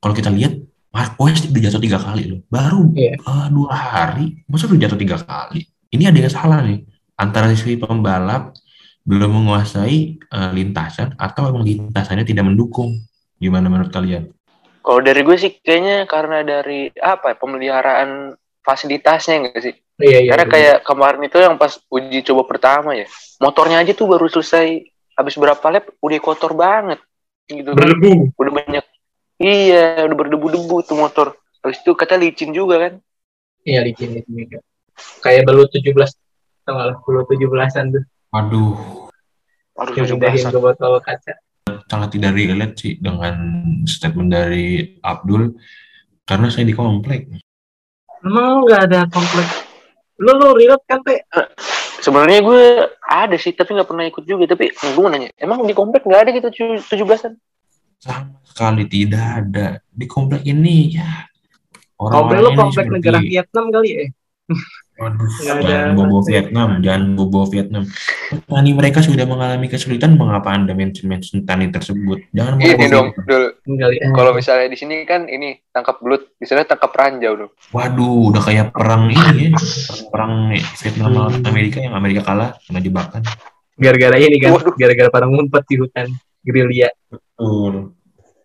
Kalau 0.00 0.14
kita 0.16 0.30
lihat 0.32 0.58
Marquez 0.90 1.46
udah 1.46 1.60
jatuh 1.70 1.82
tiga 1.82 1.98
kali 2.02 2.34
loh. 2.34 2.40
Baru 2.50 2.90
Iya. 2.98 3.14
eh, 3.14 3.46
dua 3.54 3.74
hari 3.74 4.42
masa 4.50 4.66
udah 4.66 4.90
jatuh 4.90 4.98
tiga 4.98 5.16
kali? 5.22 5.66
Ini 5.90 6.10
ada 6.10 6.18
yang 6.18 6.32
salah 6.34 6.60
nih 6.66 6.82
antara 7.14 7.50
si 7.54 7.78
pembalap 7.78 8.56
belum 9.06 9.30
menguasai 9.42 10.18
eh, 10.18 10.50
lintasan 10.54 11.14
atau 11.14 11.46
emang 11.50 11.62
lintasannya 11.62 12.26
tidak 12.26 12.50
mendukung. 12.50 13.06
Gimana 13.40 13.72
menurut 13.72 13.88
kalian? 13.88 14.28
Kalau 14.80 15.00
dari 15.00 15.20
gue 15.24 15.36
sih 15.36 15.52
kayaknya 15.60 16.04
karena 16.08 16.44
dari 16.44 16.88
apa 17.00 17.32
ya, 17.32 17.36
pemeliharaan 17.36 18.34
fasilitasnya 18.64 19.34
enggak 19.46 19.60
sih? 19.60 19.74
Iya 20.02 20.18
iya 20.24 20.30
Karena 20.34 20.46
bener. 20.48 20.54
kayak 20.56 20.76
kemarin 20.84 21.20
itu 21.24 21.36
yang 21.40 21.54
pas 21.56 21.72
uji 21.88 22.18
coba 22.26 22.42
pertama 22.48 22.90
ya, 22.96 23.06
motornya 23.38 23.80
aja 23.80 23.92
tuh 23.92 24.06
baru 24.08 24.26
selesai 24.26 24.80
habis 25.14 25.34
berapa 25.36 25.62
lap 25.68 25.84
udah 26.00 26.20
kotor 26.20 26.52
banget 26.56 27.00
gitu. 27.46 27.72
kan. 27.72 27.78
berdebu 27.78 28.32
Udah 28.36 28.52
banyak. 28.56 28.84
Iya, 29.40 30.04
udah 30.04 30.16
berdebu-debu 30.16 30.76
tuh 30.84 30.96
motor. 31.00 31.32
Habis 31.60 31.80
itu 31.80 31.92
kata 31.92 32.16
licin 32.16 32.52
juga 32.52 32.76
kan. 32.88 32.92
iya 33.60 33.84
licin 33.84 34.16
licin 34.16 34.32
juga 34.32 34.58
kayak 35.20 35.44
belut 35.44 35.68
17 35.68 35.92
tau 36.64 36.72
gak 36.76 36.86
lah 36.92 36.96
belut 37.04 37.28
17an 37.28 37.84
tuh 37.92 38.04
aduh 38.32 38.72
Aduh, 39.76 39.94
yang 39.96 40.08
17 40.08 40.16
pindahin 40.16 40.48
ke 40.48 40.60
botol 40.60 40.92
kaca 41.00 41.34
sangat 41.84 42.08
tidak 42.16 42.32
relate 42.36 42.76
sih 42.76 42.96
dengan 42.96 43.36
statement 43.84 44.30
dari 44.32 44.96
Abdul 45.00 45.56
karena 46.24 46.48
saya 46.48 46.64
di 46.64 46.72
komplek 46.72 47.28
emang 48.24 48.64
nggak 48.64 48.80
ada 48.88 49.00
kompleks 49.08 49.69
lu 50.20 50.32
lu 50.36 50.48
relate 50.54 50.84
kan 50.84 51.00
pe 51.00 51.24
Sebenarnya 52.00 52.40
gue 52.40 52.64
ada 52.96 53.36
sih, 53.36 53.52
tapi 53.52 53.76
nggak 53.76 53.84
pernah 53.84 54.08
ikut 54.08 54.24
juga. 54.24 54.56
Tapi 54.56 54.72
gue 54.72 55.02
mau 55.04 55.12
nanya, 55.12 55.28
emang 55.36 55.68
di 55.68 55.76
komplek 55.76 56.08
nggak 56.08 56.20
ada 56.24 56.30
gitu 56.32 56.48
tu- 56.48 56.80
17-an? 56.96 57.36
sama 58.00 58.40
sekali 58.48 58.88
tidak 58.88 59.24
ada 59.44 59.66
di 59.92 60.08
komplek 60.08 60.40
ini 60.48 60.96
ya 60.96 61.28
komplek 62.00 62.40
orang-orang 62.40 62.40
lu 62.40 62.48
ini 62.48 62.56
komplek 62.56 62.84
seperti 62.88 62.96
negara 62.96 63.18
Vietnam 63.20 63.66
kali 63.68 63.88
ya 63.92 64.04
Waduh, 65.00 65.24
ada 65.48 65.64
jangan 65.64 65.90
bobo. 65.96 66.20
Vietnam, 66.22 66.68
jangan 66.78 67.02
bobo 67.16 67.48
Vietnam. 67.48 67.88
Petani 68.28 68.70
mereka 68.70 69.00
sudah 69.00 69.24
mengalami 69.24 69.66
kesulitan, 69.66 70.12
mengapa 70.12 70.52
Anda 70.52 70.70
mention-mention 70.70 71.42
tani 71.42 71.66
tersebut? 71.66 72.28
Jangan 72.30 72.60
Ini 72.60 72.68
bobo 72.70 72.84
dong. 72.86 73.06
Dul. 73.18 73.44
kali 73.64 73.96
eh. 73.96 74.12
Kalau 74.12 74.36
misalnya 74.36 74.68
di 74.68 74.76
sini 74.76 75.02
kan 75.02 75.24
ini 75.24 75.56
tangkap 75.66 75.98
belut, 75.98 76.36
di 76.36 76.44
sana 76.44 76.62
tangkap 76.62 76.92
ranjau 76.92 77.32
dong. 77.34 77.52
Waduh, 77.70 78.28
udah 78.28 78.42
kayak 78.42 78.66
perang 78.70 79.08
ini 79.08 79.48
ya, 79.48 79.50
perang 80.06 80.52
Vietnam 80.52 81.10
lawan 81.10 81.32
Hmm. 81.32 81.48
Amerika 81.48 81.78
yang 81.80 81.94
Amerika 81.94 82.20
kalah 82.22 82.60
kena 82.60 82.78
jebakan. 82.78 83.24
gara-gara 83.74 84.16
ini 84.16 84.36
kan 84.36 84.52
Waduh. 84.52 84.76
gara-gara 84.76 85.08
pada 85.08 85.24
ngumpet 85.24 85.64
di 85.64 85.76
hutan 85.76 86.12
gerilya 86.42 86.92
Betul. 87.08 87.96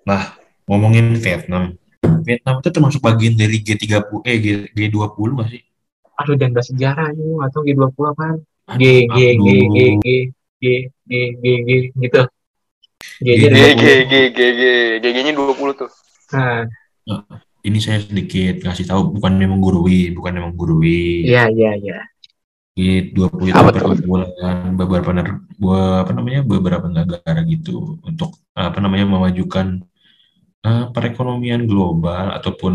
Nah, 0.01 0.31
ngomongin 0.63 1.19
Vietnam. 1.19 1.75
Vietnam 2.23 2.63
itu 2.63 2.69
termasuk 2.69 3.03
bagian 3.03 3.35
dari 3.35 3.59
G30 3.59 3.91
eh 4.23 4.37
G, 4.37 4.45
G20 4.71 5.27
nggak 5.35 5.49
sih? 5.49 5.61
Aduh 6.15 6.35
dan 6.39 6.55
bahas 6.55 6.67
sejarahnya 6.71 7.25
atau 7.51 7.59
G20 7.63 7.95
apaan 8.11 8.37
G 8.79 8.83
G 9.07 9.17
G 9.35 9.47
G. 9.67 9.77
G 10.01 10.07
G 10.59 10.65
G 11.05 11.13
G 11.39 11.45
G 11.65 11.69
gitu 12.01 12.21
G 13.21 13.27
G, 13.37 13.43
nya 13.47 13.71
G, 13.71 13.79
G, 13.79 13.83
G, 13.83 13.85
G, 14.09 14.13
G, 14.33 14.39
G, 14.99 15.05
G-nya 15.13 15.31
20 15.37 15.79
tuh. 15.79 15.91
nah 16.33 16.65
Ini 17.65 17.77
saya 17.81 17.97
sedikit 17.97 18.61
ngasih 18.61 18.85
tahu 18.85 19.17
bukan 19.17 19.41
memang 19.41 19.57
menggurui, 19.57 20.13
bukan 20.13 20.37
memang 20.37 20.53
menggurui. 20.53 21.25
iya 21.25 21.49
iya 21.49 21.73
iya 21.73 21.97
G20 22.75 23.55
itu 23.55 23.55
Apa 23.55 23.71
perkumpulan 23.71 24.75
beberapa 24.75 25.09
apa 25.15 26.11
namanya 26.11 26.43
beberapa 26.43 26.85
negara 26.91 27.41
gitu 27.47 27.97
untuk 28.03 28.35
apa 28.51 28.77
namanya 28.83 29.07
memajukan 29.07 29.81
eh, 30.61 30.85
perekonomian 30.91 31.63
global 31.65 32.35
ataupun 32.35 32.73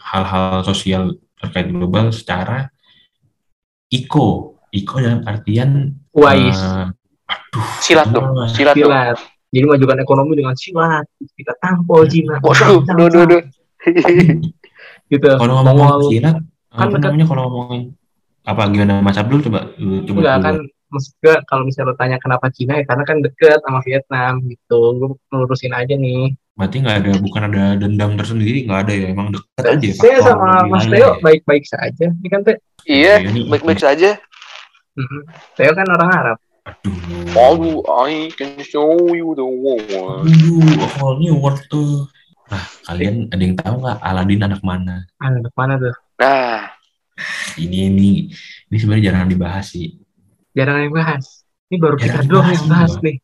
hal-hal 0.00 0.64
sosial 0.64 1.14
terkait 1.36 1.68
global 1.68 2.08
secara 2.08 2.73
eco, 3.94 4.58
eco 4.74 4.94
dalam 4.98 5.22
artian 5.22 5.94
wise 6.10 6.58
eh, 6.58 6.86
aduh 7.30 7.66
Silat 7.78 8.08
dong, 8.10 8.34
gimana? 8.34 8.50
silat 8.50 8.74
dong. 8.74 8.90
silat. 8.90 9.16
Jadi 9.54 9.66
majukan 9.70 9.98
ekonomi 10.02 10.32
dengan 10.34 10.54
silat. 10.58 11.06
Kita 11.22 11.54
tampol 11.62 12.02
Cina 12.10 12.42
Waduh, 12.42 12.82
Cang, 12.82 12.98
duh, 12.98 13.22
duh, 13.22 13.42
gitu. 15.06 15.28
Kalau 15.38 15.54
ngomongin 15.62 15.78
Mongol 15.78 16.00
silat, 16.10 16.36
Kan 16.74 16.90
apa 16.90 16.96
namanya 16.98 17.26
kalau 17.30 17.42
ngomongin 17.46 17.82
apa 18.42 18.62
gimana 18.66 18.98
Mas 18.98 19.14
Abdul? 19.14 19.40
Coba 19.46 19.70
coba 19.78 20.18
enggak 20.18 20.36
dulu. 20.36 20.44
kan 20.44 20.56
maksudnya 20.90 21.34
kalau 21.46 21.62
misalnya 21.66 21.90
lo 21.90 21.94
tanya 21.94 22.16
kenapa 22.18 22.46
Cina 22.50 22.78
ya 22.78 22.84
karena 22.86 23.04
kan 23.06 23.16
deket 23.22 23.58
sama 23.62 23.78
Vietnam 23.86 24.32
gitu. 24.50 24.80
Gue 24.98 25.08
melurusin 25.30 25.70
aja 25.70 25.94
nih 25.94 26.34
Berarti 26.54 26.76
nggak 26.80 26.96
ada 27.02 27.12
bukan 27.18 27.42
ada 27.50 27.64
dendam 27.74 28.14
tersendiri 28.14 28.62
nggak 28.62 28.80
ada 28.86 28.92
ya 28.94 29.06
emang 29.10 29.34
dekat 29.34 29.64
aja 29.66 29.88
saya 29.90 30.18
faktor 30.22 30.38
sama 30.38 30.50
Mas 30.70 30.86
Teo 30.86 30.98
ya. 30.98 31.10
baik-baik 31.18 31.64
saja 31.66 32.06
ini 32.08 32.28
kan 32.28 32.40
Teh 32.42 32.56
Iya, 32.84 33.14
baik-baik 33.48 33.80
saja. 33.80 34.20
Teo 35.54 35.72
kan 35.72 35.86
orang 35.88 36.10
Arab 36.12 36.38
Aduh. 36.64 36.96
Aduh, 37.34 37.78
I 38.06 38.32
can 38.32 38.56
show 38.62 38.88
you 39.10 39.34
the 39.34 39.44
world. 39.44 39.84
Aduh, 40.24 40.64
whole 40.96 41.18
new 41.18 41.36
world 41.36 41.60
tuh. 41.66 42.08
Nah, 42.48 42.60
kalian 42.86 43.28
ada 43.28 43.42
yang 43.42 43.52
tahu 43.54 43.74
nggak 43.80 43.98
Aladin 44.00 44.40
anak 44.40 44.62
mana? 44.62 45.04
anak 45.18 45.52
mana 45.52 45.76
tuh 45.76 45.92
Nah, 46.16 46.72
Ini 47.56 47.92
ini 47.92 48.30
ini 48.68 48.76
sebenarnya 48.78 49.10
jarang 49.10 49.28
dibahas 49.28 49.70
sih. 49.70 49.92
jarang 50.52 50.82
yang 50.82 50.94
bahas 50.94 51.42
ini 51.66 51.76
baru 51.76 51.94
kita 51.96 52.22
doang 52.22 52.46
dibahas, 52.46 52.56
yang 52.56 52.70
bahas 52.70 52.92
nih 53.00 53.16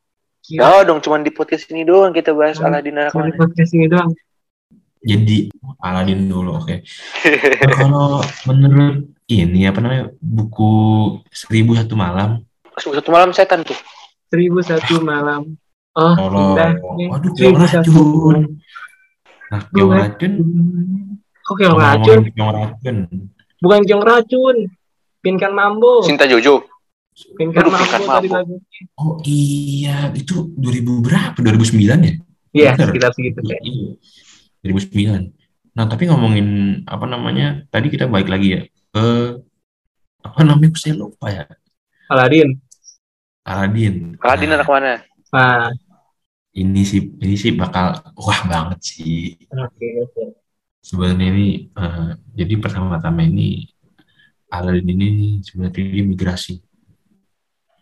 Gila, 0.50 0.66
ya 0.66 0.82
dong, 0.82 0.98
cuman 0.98 1.22
di 1.22 1.30
podcast 1.30 1.70
ini 1.70 1.82
doang 1.82 2.10
kita 2.10 2.34
bahas 2.34 2.58
Hmm. 2.58 2.66
Aladin 2.68 2.98
cuma 3.06 3.24
di 3.24 3.34
podcast 3.34 3.70
ini 3.70 3.86
doang 3.86 4.10
Jadi 5.00 5.48
Aladin 5.78 6.26
dulu, 6.26 6.58
oke. 6.58 6.76
Nah, 6.82 7.72
kalau 7.72 8.20
menurut 8.44 8.96
ini 9.26 9.64
apa 9.64 9.78
namanya 9.78 10.10
buku 10.18 10.72
Seribu 11.30 11.72
Satu 11.72 11.94
Malam, 11.94 12.42
Satu 12.74 13.08
malam 13.08 13.30
setan 13.30 13.62
tuh. 13.62 13.78
seribu 14.26 14.58
satu 14.60 15.02
malam 15.02 15.58
oh 15.92 16.14
kalau 16.14 16.54
indahnya 16.54 17.06
waduh 17.08 17.30
seribu 17.32 17.64
satu 17.64 17.90
racun. 17.90 18.06
malam. 18.06 18.44
Nah, 19.46 19.60
keong 19.66 19.82
Gua- 19.84 19.98
racun, 19.98 20.32
kok 21.40 21.54
kalau 21.56 21.76
racun 21.76 22.18
keong 22.28 22.52
racun, 22.52 22.96
bukan 23.58 23.80
keong 23.82 24.04
racun 24.04 24.56
pinkan 25.18 25.50
mambo 25.50 26.00
Cinta 26.02 26.24
Jojo. 26.24 26.62
Pinkan 27.36 27.68
Aduh, 27.68 27.74
tadi 28.08 28.28
lagu 28.30 28.54
oh 28.96 29.20
iya 29.26 30.08
itu 30.16 30.52
2000 30.56 31.04
berapa? 31.04 31.36
2009 31.36 32.00
ya? 32.08 32.14
iya 32.50 32.70
sekitar 32.78 33.10
segitu 33.14 33.40
kayak 33.44 33.62
Iya. 33.62 33.90
2009. 34.64 35.32
Nah, 35.76 35.86
tapi 35.88 36.04
ngomongin 36.10 36.48
apa 36.84 37.06
namanya? 37.08 37.64
Tadi 37.72 37.88
kita 37.88 38.04
balik 38.10 38.28
lagi 38.28 38.48
ya 38.56 38.60
ke 38.92 39.04
apa 40.20 40.40
namanya? 40.44 40.76
Saya 40.76 40.94
lupa 40.98 41.26
ya. 41.32 41.44
Aladin 42.10 42.58
Aladin. 43.46 44.16
Aladin 44.20 44.48
Nah, 44.50 44.56
anak 44.60 44.68
mana? 44.68 44.92
nah 45.30 45.70
ini 46.50 46.82
sih 46.82 47.00
ini 47.22 47.36
sih 47.38 47.54
bakal 47.54 47.94
wah 48.18 48.40
banget 48.50 48.78
sih. 48.82 49.38
oke 49.48 49.86
oke 50.04 50.22
Sebenarnya 50.82 51.26
ini 51.30 51.48
eh, 51.70 52.08
jadi 52.34 52.54
pertama-tama 52.58 53.22
ini 53.22 53.70
Aladin 54.50 54.88
ini 54.90 55.38
sebenarnya 55.46 56.02
dia 56.02 56.04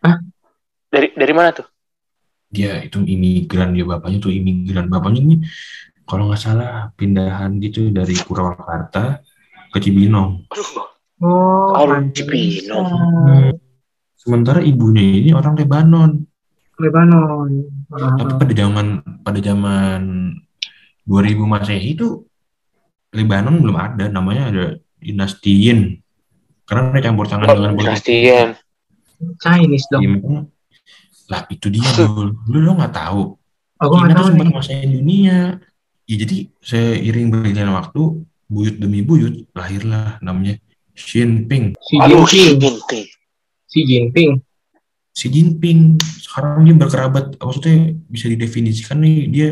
migrasi. 0.02 0.18
Dari 0.88 1.12
dari 1.12 1.32
mana 1.36 1.52
tuh? 1.52 1.66
Dia 2.48 2.80
itu 2.80 3.04
imigran 3.04 3.76
dia 3.76 3.84
bapaknya 3.84 4.18
tuh 4.24 4.32
imigran. 4.32 4.88
Bapaknya 4.88 5.20
ini 5.20 5.36
kalau 6.08 6.32
nggak 6.32 6.40
salah 6.40 6.88
pindahan 6.96 7.60
gitu 7.60 7.92
dari 7.92 8.16
Purwakarta 8.16 9.20
ke 9.68 9.78
Cibinong. 9.84 10.48
Aduh, 10.48 10.64
oh 10.80 10.88
Oh, 11.18 11.74
pantesan. 11.76 12.14
Cibinong. 12.14 12.88
Sementara 14.16 14.64
ibunya 14.64 15.02
ini 15.02 15.30
orang 15.36 15.58
Lebanon. 15.58 16.10
Lebanon. 16.78 17.50
Tapi 17.90 18.32
pada 18.38 18.54
zaman 18.54 18.86
pada 19.20 19.40
zaman 19.42 20.00
2000 21.04 21.42
Masehi 21.44 21.96
itu 21.96 22.22
Lebanon 23.12 23.60
belum 23.60 23.76
ada, 23.76 24.04
namanya 24.08 24.42
ada 24.52 24.64
dinastiin. 25.00 26.00
Karena 26.68 26.92
ada 26.92 27.00
campur 27.00 27.24
tangan 27.24 27.48
Oh, 27.48 27.56
dengan 27.56 27.72
politik. 27.76 28.60
Chinese 29.38 29.86
Iya, 29.86 29.92
dong. 29.92 30.02
memang. 30.02 30.44
Lah 31.28 31.42
itu 31.48 31.66
dia 31.68 31.84
dulu. 31.98 32.32
Lu 32.46 32.58
lo 32.62 32.72
nggak 32.74 32.94
tahu. 32.94 33.22
Aku 33.78 33.92
nggak 33.94 34.14
tahu 34.14 34.26
sempat 34.32 34.46
menguasai 34.48 34.86
dunia. 34.86 35.58
Ya 36.08 36.16
jadi 36.16 36.48
seiring 36.58 37.28
berjalannya 37.28 37.74
waktu, 37.76 38.02
buyut 38.48 38.76
demi 38.80 39.04
buyut, 39.04 39.44
lahirlah 39.52 40.16
namanya 40.18 40.56
Xi 40.96 41.20
Jinping. 41.20 41.76
Si 41.78 41.94
Jinping. 42.00 43.06
Si 43.68 43.78
Jinping. 43.84 44.30
Xi 45.12 45.26
Jinping 45.28 45.80
sekarang 46.24 46.64
dia 46.64 46.74
berkerabat, 46.74 47.36
maksudnya 47.36 47.92
bisa 48.08 48.26
didefinisikan 48.26 48.98
nih 48.98 49.16
dia 49.28 49.48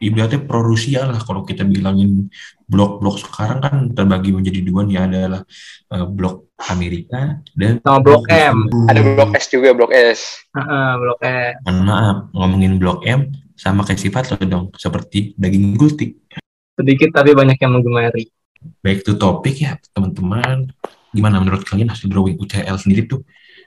ibaratnya 0.00 0.40
pro 0.40 0.64
Rusia 0.64 1.04
lah 1.04 1.20
kalau 1.20 1.44
kita 1.44 1.62
bilangin 1.62 2.32
blok-blok 2.64 3.20
sekarang 3.20 3.60
kan 3.60 3.74
terbagi 3.92 4.32
menjadi 4.32 4.64
dua 4.64 4.88
nih 4.88 4.96
adalah 4.96 5.44
eh, 5.92 6.06
blok 6.08 6.56
Amerika 6.72 7.44
dan 7.52 7.84
Sama 7.84 8.00
blok 8.00 8.24
M. 8.32 8.56
Rusia. 8.72 8.88
Ada 8.88 9.00
blok 9.04 9.30
S 9.36 9.44
juga, 9.52 9.68
blok 9.76 9.92
S. 9.92 10.20
Heeh, 10.56 10.90
blok 10.96 11.20
E. 11.20 11.38
Mohon 11.68 11.78
maaf, 11.84 12.16
ngomongin 12.32 12.72
blok 12.80 13.00
M 13.04 13.20
sama 13.52 13.84
kayak 13.84 14.00
sifat 14.00 14.32
lo 14.32 14.36
dong, 14.40 14.66
seperti 14.80 15.36
daging 15.36 15.76
gultik. 15.76 16.16
Sedikit 16.80 17.12
tapi 17.12 17.36
banyak 17.36 17.60
yang 17.60 17.76
menggemari. 17.76 18.32
Baik 18.80 19.04
itu 19.04 19.12
topik 19.20 19.56
ya 19.60 19.76
teman-teman. 19.92 20.72
Gimana 21.12 21.44
menurut 21.44 21.68
kalian 21.68 21.92
hasil 21.92 22.08
drawing 22.08 22.40
UCL 22.40 22.76
sendiri 22.80 23.04
tuh? 23.04 23.20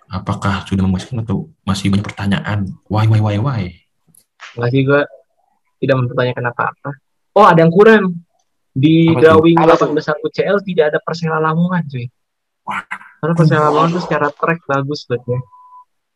Apakah 0.09 0.65
sudah 0.65 0.85
memuaskan 0.85 1.21
atau 1.21 1.49
masih 1.65 1.93
banyak 1.93 2.05
pertanyaan? 2.05 2.73
Why, 2.89 3.05
why, 3.05 3.21
why, 3.21 3.37
why? 3.37 3.63
Masih 4.57 4.85
gue 4.85 5.01
tidak 5.83 5.95
mempertanyakan 5.99 6.45
apa-apa. 6.49 6.89
Oh, 7.35 7.43
ada 7.43 7.59
yang 7.59 7.73
kurang. 7.73 8.23
Di 8.73 9.11
Apa 9.11 9.19
drawing 9.19 9.57
Apa? 9.59 9.85
8 9.85 9.93
besar 9.93 10.15
UCL 10.17 10.57
tidak 10.63 10.85
ada 10.95 10.99
Persela 11.03 11.37
Lamongan, 11.37 11.83
cuy. 11.85 12.07
Wah. 12.63 12.81
Karena 13.19 13.33
Persela 13.35 13.67
Lamongan 13.67 13.89
tuh 13.93 14.03
secara 14.03 14.27
track 14.31 14.63
bagus 14.65 15.05
buatnya. 15.05 15.39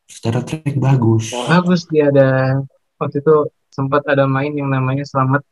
Secara 0.07 0.39
track 0.41 0.73
bagus. 0.79 1.35
Bagus 1.35 1.85
dia 1.85 2.07
ada 2.07 2.57
waktu 2.97 3.19
itu 3.19 3.35
sempat 3.69 4.07
ada 4.07 4.25
main 4.25 4.49
yang 4.51 4.71
namanya 4.71 5.03
Selamat 5.03 5.43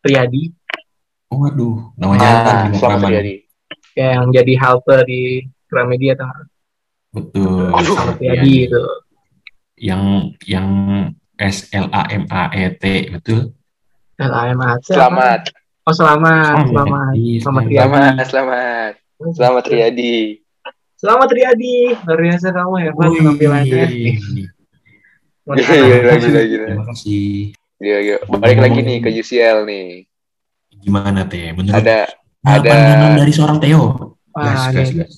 Priyadi 0.00 0.50
Oh, 1.30 1.46
waduh, 1.46 1.94
namanya 1.94 2.26
Ah, 2.26 2.66
di 2.66 2.74
selamat 2.74 2.98
Matraman. 2.98 3.06
terjadi. 3.06 3.34
yang 3.94 4.22
jadi 4.30 4.52
halte 4.58 4.96
di 5.06 5.20
Gramedia 5.66 6.18
tuh 6.18 6.26
Betul. 7.14 7.70
Aduh. 7.70 7.94
Selamat 7.94 8.16
Priyadi 8.18 8.52
itu. 8.66 8.82
Yang 9.78 10.02
yang 10.50 10.66
S 11.40 11.72
L 11.72 11.88
A 11.88 12.04
M 12.06 12.28
A 12.28 12.52
E 12.52 12.68
T 12.70 12.84
betul. 13.10 13.56
LAMAT. 14.14 14.84
Selamat. 14.84 15.48
Oh, 15.82 15.96
selamat. 15.96 16.68
Selamat. 16.68 17.12
Iya, 17.16 17.36
Selamat 17.40 17.64
iya. 17.64 17.70
Riyadi. 17.72 17.88
Selamat, 17.88 18.26
selamat. 18.28 18.92
Selamat 19.32 19.64
Riyadi. 19.66 20.16
Selamat 20.94 21.28
Riyadi. 21.32 21.76
Luar 21.98 22.20
biasa 22.20 22.46
kamu 22.50 22.74
hebat 22.78 23.06
Wih. 23.06 23.18
penampilannya. 23.18 23.84
Gila, 25.48 26.14
gila, 26.20 26.42
gila. 26.44 26.66
Terima 26.68 26.84
kasih. 26.86 27.56
Gila, 27.74 27.98
gila. 27.98 28.18
Balik 28.36 28.58
lagi 28.60 28.80
nih 28.82 28.98
ke 29.00 29.08
UCL 29.10 29.58
nih. 29.64 29.88
Gimana 30.78 31.24
teh? 31.24 31.50
Menurut 31.50 31.80
Ada 31.80 32.08
ada- 32.40 32.60
pandangan 32.62 33.12
dari 33.16 33.32
seorang 33.32 33.58
Theo. 33.58 33.82
Wah, 34.30 34.44
Gas, 34.46 34.62
gas, 34.70 34.90
gas. 34.94 35.12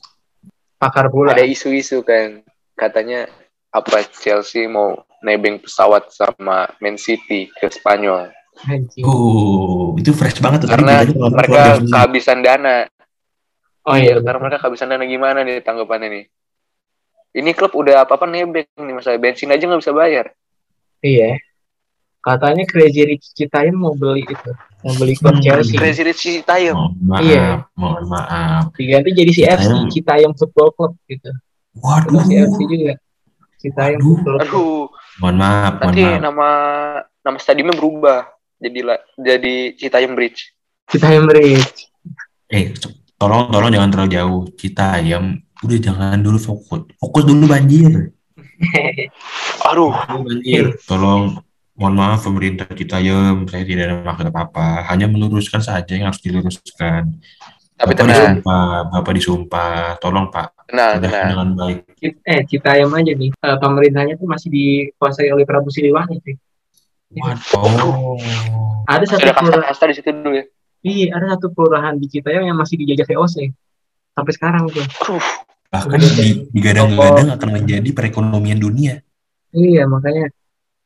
pakar 0.79 1.07
bola. 1.07 1.35
ada 1.35 1.45
isu-isu 1.45 2.01
kan 2.01 2.43
katanya 2.75 3.29
apa 3.69 4.03
Chelsea 4.09 4.67
mau 4.67 4.99
nebeng 5.23 5.59
pesawat 5.59 6.11
sama 6.11 6.67
Man 6.79 6.95
City 6.95 7.47
ke 7.51 7.67
Spanyol 7.67 8.31
Anjing. 8.63 9.01
Oh, 9.03 9.97
itu 9.97 10.13
fresh 10.13 10.37
banget 10.39 10.63
tuh. 10.63 10.69
Tadi 10.69 10.85
karena 10.85 10.95
keluar- 11.03 11.33
mereka 11.33 11.63
kehabisan 11.81 12.39
dana. 12.41 12.85
Oh 13.83 13.97
iya, 13.97 14.21
Karena 14.21 14.39
mereka 14.39 14.59
kehabisan 14.61 14.87
dana 14.87 15.03
gimana 15.03 15.41
nih 15.41 15.59
tanggapannya 15.59 16.09
nih? 16.13 16.25
Ini 17.33 17.51
klub 17.53 17.73
udah 17.73 18.05
apa-apa 18.05 18.29
nebeng 18.29 18.69
nih 18.77 18.93
masalah 18.93 19.17
bensin 19.17 19.49
aja 19.49 19.65
nggak 19.65 19.81
bisa 19.81 19.91
bayar. 19.93 20.27
iya. 21.01 21.41
Katanya 22.21 22.63
Crazy 22.63 23.03
Rich 23.03 23.35
Citayam 23.35 23.75
mau 23.75 23.97
beli 23.97 24.23
itu, 24.23 24.51
mau 24.81 24.95
beli 24.95 25.19
klub 25.19 25.35
Hmm. 25.35 25.43
Chelsea. 25.43 25.75
Crazy 25.75 26.03
Rich 26.05 26.23
Citayam. 26.23 26.77
Mohon 26.77 26.95
maaf, 27.03 27.23
Iya. 27.25 27.47
mohon 27.75 28.05
maaf. 28.07 28.63
Diganti 28.77 29.11
jadi 29.11 29.31
CFC 29.33 29.59
Citayam. 29.65 29.91
Citayam 29.91 30.33
Football 30.37 30.71
Club 30.71 30.93
gitu. 31.05 31.31
Waduh, 31.75 32.15
Atau 32.15 32.29
CFC 32.29 32.59
juga. 32.63 32.95
Citayam 33.59 33.99
Aduh. 33.99 34.07
Football 34.07 34.37
Club. 34.39 34.47
Aduh, 34.47 34.82
mohon 35.23 35.37
maaf, 35.39 35.79
mohon 35.79 35.95
nanti 35.95 36.03
maaf. 36.03 36.19
nama 36.21 36.49
nama 37.23 37.39
stadiumnya 37.39 37.79
berubah 37.79 38.21
jadi 38.59 38.81
la- 38.83 39.05
jadi 39.15 39.55
Citayam 39.75 40.15
Bridge. 40.15 40.55
Citayam 40.87 41.27
Rich. 41.27 41.89
Eh, 42.47 42.75
tolong, 43.17 43.49
tolong 43.49 43.71
jangan 43.73 43.91
terlalu 43.91 44.11
jauh. 44.13 44.43
Kita 44.53 45.01
ayam, 45.01 45.41
udah 45.65 45.79
jangan 45.81 46.19
dulu 46.21 46.39
fokus. 46.39 46.85
Fokus 47.01 47.25
dulu 47.25 47.49
banjir. 47.49 48.13
Aduh, 49.73 49.91
Dulu 49.91 50.21
banjir. 50.29 50.65
Tolong, 50.85 51.41
mohon 51.75 51.95
maaf 51.97 52.23
pemerintah 52.23 52.69
Citayam, 52.71 53.49
saya 53.49 53.65
tidak 53.65 53.85
ada 53.89 53.97
maksud 54.05 54.27
apa-apa. 54.29 54.85
Hanya 54.93 55.09
meluruskan 55.09 55.65
saja 55.65 55.97
yang 55.97 56.13
harus 56.13 56.21
diluruskan. 56.21 57.19
tapi 57.73 57.99
Bapak 57.99 58.05
tenang, 58.05 58.15
disumpah, 58.15 58.71
Bapak 58.95 59.13
disumpah. 59.17 59.83
Tolong 59.99 60.27
Pak, 60.31 60.47
udah 60.73 61.01
tenang. 61.05 61.29
dengan 61.29 61.49
baik. 61.55 61.79
Eh, 62.25 62.41
Citayam 62.49 62.91
aja 62.97 63.13
nih. 63.13 63.31
Eh, 63.31 63.57
pemerintahnya 63.61 64.15
tuh 64.17 64.27
masih 64.27 64.49
dikuasai 64.49 65.29
oleh 65.29 65.45
Prabu 65.45 65.69
Siliwangi 65.69 66.19
sih. 66.25 66.37
Waduh. 67.13 68.17
Ada 68.89 69.05
satu 69.05 69.21
kelurahan, 69.21 69.69
kasta-kasta 69.69 69.85
di 69.93 69.95
situ 70.01 70.09
dulu 70.11 70.33
ya. 70.33 70.45
iya, 70.83 71.07
ada 71.15 71.37
satu 71.37 71.53
kelurahan 71.53 71.95
di 72.01 72.07
Citayam 72.09 72.49
yang 72.49 72.59
masih 72.59 72.81
dijajah 72.81 73.07
VOC. 73.07 73.53
Sampai 74.13 74.33
sekarang 74.33 74.67
tuh. 74.73 74.83
Aduh, 74.83 75.23
Bahkan 75.73 75.99
di- 76.21 76.45
digadang-gadang 76.53 77.29
akan 77.33 77.49
menjadi 77.49 77.89
perekonomian 77.97 78.61
dunia. 78.61 79.01
Iya, 79.53 79.85
makanya 79.89 80.33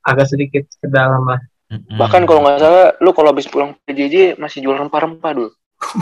agak 0.02 0.30
sedikit 0.30 0.66
ke 0.78 0.86
dalam 0.86 1.26
lah. 1.26 1.42
Bahkan 1.70 2.22
kalau 2.30 2.46
nggak 2.46 2.62
salah, 2.62 2.94
lu 3.02 3.10
kalau 3.10 3.34
habis 3.34 3.50
pulang 3.50 3.74
ke 3.82 3.90
JJ 3.90 4.38
masih 4.38 4.62
jual 4.62 4.78
rempah-rempah 4.78 5.32
dulu. 5.34 5.50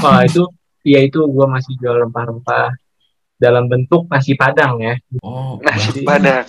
Wah, 0.05 0.21
itu 0.21 0.45
ya 0.85 1.01
itu 1.01 1.25
gua 1.33 1.49
masih 1.49 1.73
jual 1.81 1.97
rempah-rempah 2.05 2.77
dalam 3.45 3.69
bentuk 3.69 4.09
nasi 4.09 4.33
padang 4.33 4.81
ya. 4.81 4.97
Oh, 5.21 5.61
Nasi 5.61 6.01
bahkan, 6.01 6.25
padang. 6.25 6.45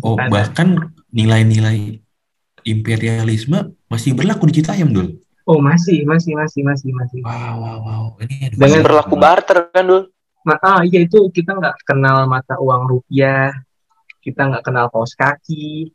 oh, 0.00 0.14
Padang. 0.14 0.30
bahkan 0.30 0.68
nilai-nilai 1.10 1.98
imperialisme 2.62 3.58
masih 3.86 4.14
berlaku 4.14 4.46
di 4.46 4.62
Citayam 4.62 4.90
dulu. 4.90 5.10
Oh, 5.46 5.62
masih, 5.62 6.02
masih, 6.02 6.34
masih, 6.34 6.62
masih, 6.62 6.90
masih. 6.90 7.20
Wow, 7.22 7.54
wow, 7.58 7.78
wow. 7.82 8.04
Ini 8.18 8.50
Dengan- 8.50 8.82
berlaku 8.82 9.14
barter 9.14 9.70
kan 9.70 9.82
dulu. 9.82 10.10
Ma- 10.42 10.62
ah, 10.62 10.82
iya 10.82 11.02
itu 11.02 11.26
kita 11.30 11.54
nggak 11.54 11.82
kenal 11.82 12.26
mata 12.26 12.54
uang 12.58 12.86
rupiah, 12.86 13.50
kita 14.18 14.46
nggak 14.46 14.62
kenal 14.62 14.86
kaos 14.90 15.14
kaki, 15.14 15.90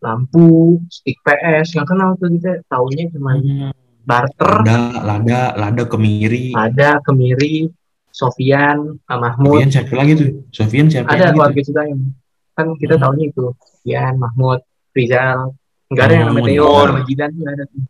lampu, 0.00 0.80
stick 0.88 1.20
PS, 1.20 1.72
nggak 1.72 1.88
kenal 1.88 2.16
tuh 2.16 2.28
kita 2.32 2.60
taunya 2.64 3.08
cuma 3.08 3.36
Hmm. 3.36 3.72
barter, 4.04 4.52
Lada, 4.64 4.76
lada, 5.00 5.40
lada 5.56 5.84
kemiri. 5.84 6.52
ada 6.52 7.00
kemiri, 7.00 7.72
Sofian, 8.14 8.78
ah, 9.10 9.18
Mahmud, 9.18 9.58
Sofian 9.58 9.70
siapa 9.74 9.92
lagi 9.98 10.12
tuh? 10.14 10.30
Sofian 10.54 10.86
siapa 10.86 11.10
ada 11.10 11.18
lagi 11.18 11.34
keluarga 11.34 11.58
tuh? 11.58 11.66
Citayam. 11.66 11.98
Kan 12.54 12.66
kita 12.78 12.94
Hmm. 12.94 13.02
taunya 13.02 13.24
itu, 13.26 13.44
Sofian, 13.58 14.14
Mahmud, 14.14 14.60
Rizal, 14.94 15.38
nggak 15.90 16.04
ada 16.06 16.14
yang 16.14 16.26
namanya 16.30 16.46
Oh, 16.62 16.78
iya. 16.78 16.86
nama 16.86 17.00
Jidan 17.02 17.30
tuh 17.34 17.46
ada 17.50 17.64
tuh. 17.66 17.82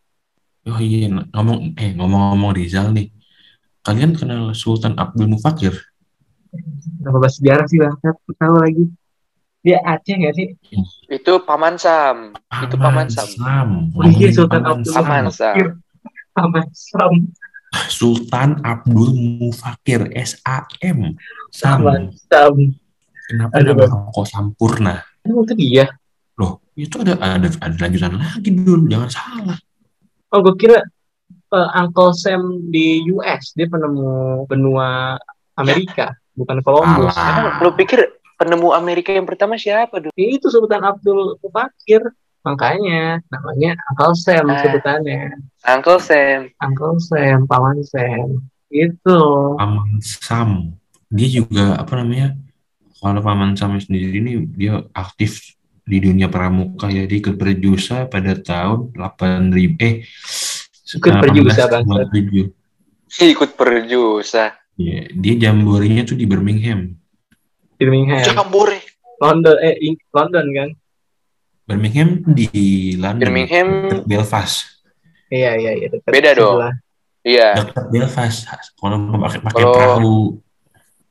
Oh 0.64 0.80
iya, 0.80 1.06
ngomong 1.12 1.58
eh 1.76 1.92
ngomong-ngomong 1.92 2.52
Rizal 2.56 2.88
nih. 2.90 3.12
Kalian 3.84 4.16
kenal 4.16 4.56
Sultan 4.56 4.96
Abdul 4.96 5.28
Mufakir? 5.28 5.76
Nama 7.04 7.18
bahasa 7.20 7.36
sejarah 7.36 7.68
sih 7.68 7.76
bang, 7.76 7.92
Aku 7.92 8.32
tahu 8.32 8.56
lagi. 8.56 8.84
Dia 9.60 9.76
Aceh 9.84 10.16
nggak 10.16 10.32
sih? 10.32 10.48
Itu 11.06 11.44
Paman 11.44 11.76
Sam. 11.76 12.32
Itu 12.64 12.80
Paman 12.80 13.12
Sam. 13.12 13.28
Sam. 13.28 13.68
Oh, 13.92 14.08
iya, 14.08 14.32
Sultan 14.32 14.64
Paman 14.64 14.80
Abdul 14.80 14.88
Sam. 14.88 15.04
Paman 15.04 15.24
Sam. 15.28 15.56
Paman 16.32 16.66
Sam. 16.72 17.12
Sultan 17.90 18.60
Abdul 18.62 19.12
Mufakir 19.40 20.08
SAM. 20.14 21.18
Sam. 21.50 21.80
Sam. 22.30 22.54
Kenapa 23.24 23.56
Aduh, 23.56 23.72
nama 23.72 23.84
Rongko 23.88 24.22
Sampurna? 24.28 25.00
Emang 25.24 25.48
itu 25.48 25.54
dia. 25.56 25.86
Loh, 26.36 26.60
itu 26.76 27.00
ada 27.00 27.16
ada 27.16 27.48
ada 27.48 27.76
lanjutan 27.80 28.20
lagi 28.20 28.50
dulu, 28.52 28.84
jangan 28.90 29.10
salah. 29.10 29.58
Oh, 30.28 30.44
gue 30.44 30.54
kira 30.60 30.78
eh, 31.54 31.68
Uncle 31.80 32.12
Sam 32.12 32.68
di 32.68 33.06
US 33.14 33.56
dia 33.56 33.64
penemu 33.64 34.44
benua 34.44 35.16
Amerika, 35.56 36.12
bukan 36.36 36.60
Columbus. 36.60 37.16
Lu 37.64 37.72
pikir 37.72 38.02
penemu 38.36 38.74
Amerika 38.74 39.14
yang 39.14 39.24
pertama 39.24 39.56
siapa 39.56 40.02
dulu? 40.02 40.12
Ya, 40.18 40.28
itu 40.34 40.50
Sultan 40.50 40.84
Abdul 40.84 41.38
Fakir. 41.48 42.02
Makanya 42.44 43.24
namanya 43.32 43.72
Uncle 43.88 44.12
Sam 44.14 44.46
Ah. 44.52 44.60
sebutannya. 44.60 45.32
Uncle 45.64 45.96
Sam. 45.98 46.40
Uncle 46.60 46.96
Sam, 47.00 47.48
Paman 47.48 47.80
Sam. 47.82 48.44
Itu. 48.68 49.20
Paman 49.56 49.96
Sam. 49.98 50.76
Dia 51.08 51.28
juga 51.40 51.80
apa 51.80 51.96
namanya? 51.96 52.36
Kalau 53.00 53.20
Paman 53.24 53.56
Sam 53.56 53.80
sendiri 53.80 54.20
ini 54.20 54.44
dia 54.44 54.84
aktif 54.92 55.56
di 55.84 56.00
dunia 56.00 56.28
pramuka 56.28 56.88
ya 56.88 57.04
dia 57.04 57.20
ikut 57.20 57.36
berjusa 57.36 58.08
pada 58.08 58.32
tahun 58.36 58.92
8000 58.96 59.76
eh 59.80 59.94
Ikut 60.94 61.10
berjusa, 61.10 61.66
Bang. 61.66 61.84
1897. 61.90 62.54
Ikut 63.24 63.50
perjusa. 63.58 64.54
Iya, 64.74 65.10
dia 65.10 65.34
jamborinya 65.38 66.06
tuh 66.06 66.14
di 66.14 66.22
Birmingham. 66.22 66.94
Birmingham, 67.74 68.22
Jambore. 68.22 68.78
London, 69.18 69.56
eh 69.58 69.74
London 70.10 70.46
kan? 70.50 70.68
Birmingham 71.64 72.08
di 72.28 72.48
London. 72.96 73.20
Birmingham. 73.22 73.68
dekat 73.88 74.04
Belfast. 74.06 74.56
Iya 75.28 75.56
iya 75.56 75.72
iya. 75.74 75.86
dekat 75.88 76.10
Beda 76.10 76.30
dong. 76.32 76.60
Iya. 77.22 77.48
Dekat 77.56 77.84
Belfast. 77.88 78.38
Kalau 78.74 78.96
mau 78.96 79.18
pakai 79.22 79.40
pakai 79.40 79.56
Kalau- 79.58 79.74
perahu. 79.74 80.18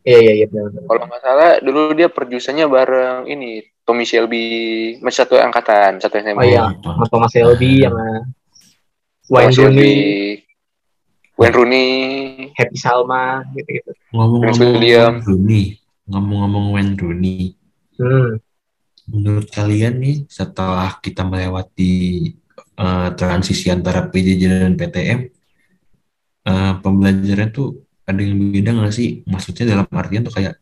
Iya 0.03 0.19
iya 0.19 0.33
iya 0.35 0.45
benar. 0.45 0.67
benar. 0.69 0.83
Kalau 0.85 1.01
nggak 1.07 1.21
salah 1.21 1.51
dulu 1.57 1.79
dia 1.93 2.07
perjusanya 2.07 2.65
bareng 2.67 3.23
ini 3.25 3.49
Tommy 3.81 4.03
Shelby 4.03 4.43
masih 4.99 5.23
satu 5.23 5.35
angkatan 5.35 5.97
satu 5.97 6.15
SMA. 6.17 6.35
Oh 6.35 6.43
iya, 6.43 6.63
Gitu. 6.71 6.87
sama 6.87 7.05
Thomas 7.07 7.31
Shelby 7.31 7.71
sama 7.81 8.05
Wayne 9.25 9.51
Shelby, 9.51 9.79
Rooney, 9.79 9.95
Wayne 11.33 11.55
Rooney, 11.55 11.87
Happy 12.53 12.75
Salma 12.75 13.41
gitu-gitu. 13.51 13.95
Prince 13.95 14.11
Ngomong-ngomong 14.11 14.59
William. 14.75 15.13
Wayne 15.15 15.23
Rooney, 15.23 15.63
ngomong-ngomong 16.05 16.65
Wayne 16.75 16.93
Rooney, 16.93 17.39
Hmm. 17.95 18.43
Menurut 19.09 19.47
kalian 19.51 19.99
nih 19.99 20.17
setelah 20.31 20.99
kita 21.03 21.27
melewati 21.27 21.93
eh, 22.79 23.09
transisi 23.17 23.67
antara 23.69 24.07
PJJ 24.07 24.43
dan 24.47 24.73
PTM, 24.79 25.19
eh, 26.47 26.73
pembelajaran 26.79 27.49
tuh 27.51 27.83
ada 28.03 28.19
yang 28.19 28.35
beda 28.51 28.71
nggak 28.75 28.93
sih? 28.95 29.23
Maksudnya 29.27 29.75
dalam 29.77 29.87
artian 29.91 30.23
tuh 30.27 30.35
kayak 30.35 30.59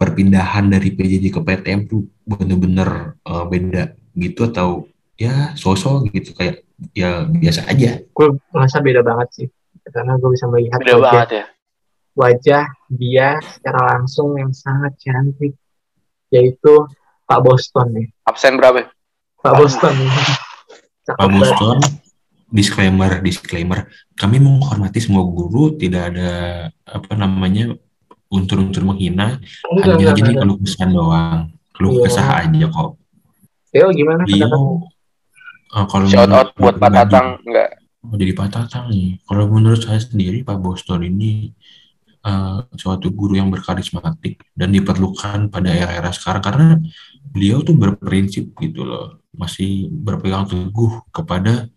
perpindahan 0.00 0.72
dari 0.72 0.96
PJJ 0.96 1.28
ke 1.28 1.40
PTM 1.44 1.80
tuh 1.88 2.08
bener-bener 2.24 3.20
eh, 3.20 3.44
beda 3.48 3.84
gitu 4.16 4.48
atau 4.48 4.88
ya 5.20 5.52
sosok 5.52 6.08
gitu 6.16 6.32
kayak 6.32 6.64
ya 6.96 7.28
biasa 7.28 7.68
aja. 7.68 8.00
Gue 8.16 8.40
merasa 8.52 8.80
beda 8.80 9.04
banget 9.04 9.28
sih. 9.36 9.48
Karena 9.84 10.16
gue 10.16 10.30
bisa 10.32 10.46
melihat 10.48 10.80
beda 10.80 10.96
wajah, 10.96 11.02
banget 11.02 11.30
ya. 11.30 11.44
wajah 12.16 12.64
dia 12.88 13.28
secara 13.44 13.80
langsung 13.96 14.36
yang 14.40 14.52
sangat 14.56 14.96
cantik. 14.96 15.52
Yaitu 16.30 16.86
Pak 17.30 17.40
Boston 17.40 17.86
nih. 17.94 18.06
Absen 18.26 18.58
berapa? 18.58 18.90
Pak 19.38 19.54
Boston. 19.54 19.94
Pak. 21.06 21.26
Boston, 21.30 21.78
disclaimer, 22.50 23.22
disclaimer. 23.22 23.86
Kami 24.14 24.38
menghormati 24.38 24.98
semua 24.98 25.22
guru, 25.22 25.74
tidak 25.74 26.10
ada 26.10 26.30
apa 26.82 27.12
namanya 27.14 27.70
unsur-unsur 28.26 28.82
menghina. 28.82 29.38
Enggak, 29.66 29.94
Hanya 29.94 30.10
enggak, 30.10 30.14
enggak. 30.22 30.42
keluh 30.42 30.58
kesah 30.58 30.86
doang, 30.86 31.40
keluh 31.70 31.92
Iya. 31.94 32.02
kesah 32.06 32.26
aja 32.42 32.64
kok. 32.66 32.90
Teo 33.70 33.88
gimana 33.90 34.22
pendapatnya? 34.26 34.58
Beliau 34.58 34.66
eh, 35.70 35.84
kalau 35.86 36.06
Shout 36.10 36.30
out 36.34 36.48
buat 36.58 36.74
Pak 36.78 36.90
Tatang 36.90 37.26
enggak? 37.46 37.70
oh, 38.02 38.14
jadi 38.18 38.32
Pak 38.34 38.48
Tatang 38.50 38.84
nih. 38.90 39.08
Kalau 39.22 39.44
menurut 39.46 39.80
saya 39.82 40.02
sendiri 40.02 40.42
Pak 40.42 40.58
Boston 40.58 41.06
ini 41.06 41.54
eh, 42.24 42.58
suatu 42.76 43.08
guru 43.12 43.36
yang 43.38 43.48
berkarismatik 43.48 44.44
dan 44.52 44.70
diperlukan 44.70 45.48
pada 45.48 45.70
era-era 45.72 46.10
sekarang 46.12 46.42
karena 46.44 46.66
beliau 47.30 47.62
tuh 47.62 47.76
berprinsip 47.78 48.52
gitu 48.58 48.84
loh, 48.84 49.22
masih 49.32 49.88
berpegang 49.88 50.44
teguh 50.48 51.00
kepada 51.14 51.70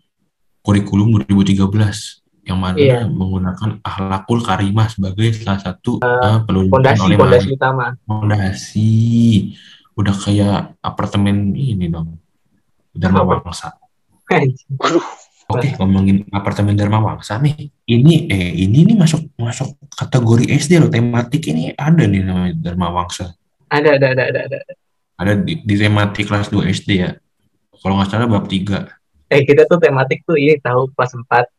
kurikulum 0.63 1.23
2013 1.27 2.23
yang 2.43 2.59
mana 2.59 2.75
Iya. 2.75 3.07
menggunakan 3.07 3.79
akhlakul 3.79 4.43
karimah 4.43 4.91
sebagai 4.91 5.31
salah 5.31 5.63
satu 5.63 6.03
eh, 6.03 6.37
peluncuran 6.43 6.75
Pondasi 6.83 7.03
oleh 7.07 7.17
pondasi 7.19 7.47
utama. 7.55 7.85
Fondasi. 8.03 8.91
Udah 9.95 10.15
kayak 10.17 10.75
apartemen 10.83 11.55
ini 11.55 11.87
dong. 11.87 12.19
Wangsa. 12.99 13.73
Waduh, 14.81 15.05
Oke, 15.51 15.75
ngomongin 15.75 16.23
apartemen 16.31 16.73
Dharma 16.73 17.03
Wangsa 17.03 17.35
nih. 17.37 17.71
Ini 17.83 18.13
eh 18.31 18.51
ini 18.63 18.87
nih 18.87 18.95
masuk 18.95 19.35
masuk 19.35 19.75
kategori 19.91 20.47
SD 20.47 20.79
loh. 20.79 20.89
Tematik 20.89 21.43
ini 21.51 21.75
ada 21.75 22.03
nih 22.07 22.23
namanya 22.23 22.55
Dharma 22.55 22.87
Wangsa. 22.89 23.35
Ada 23.67 23.99
ada 23.99 24.07
ada 24.15 24.23
ada 24.23 24.39
ada. 24.47 24.57
Ada 25.19 25.31
di, 25.39 25.61
di 25.61 25.75
tematik 25.77 26.25
kelas 26.25 26.49
2 26.49 26.67
SD 26.73 26.89
ya. 26.99 27.11
Kalau 27.83 27.99
nggak 27.99 28.09
salah 28.09 28.27
bab 28.31 28.47
3, 28.47 28.87
Eh 29.33 29.41
kita 29.49 29.65
tuh 29.65 29.81
tematik 29.81 30.21
tuh 30.29 30.37
ini 30.37 30.61
tahu 30.61 30.93
kelas 30.93 31.17
4. 31.17 31.49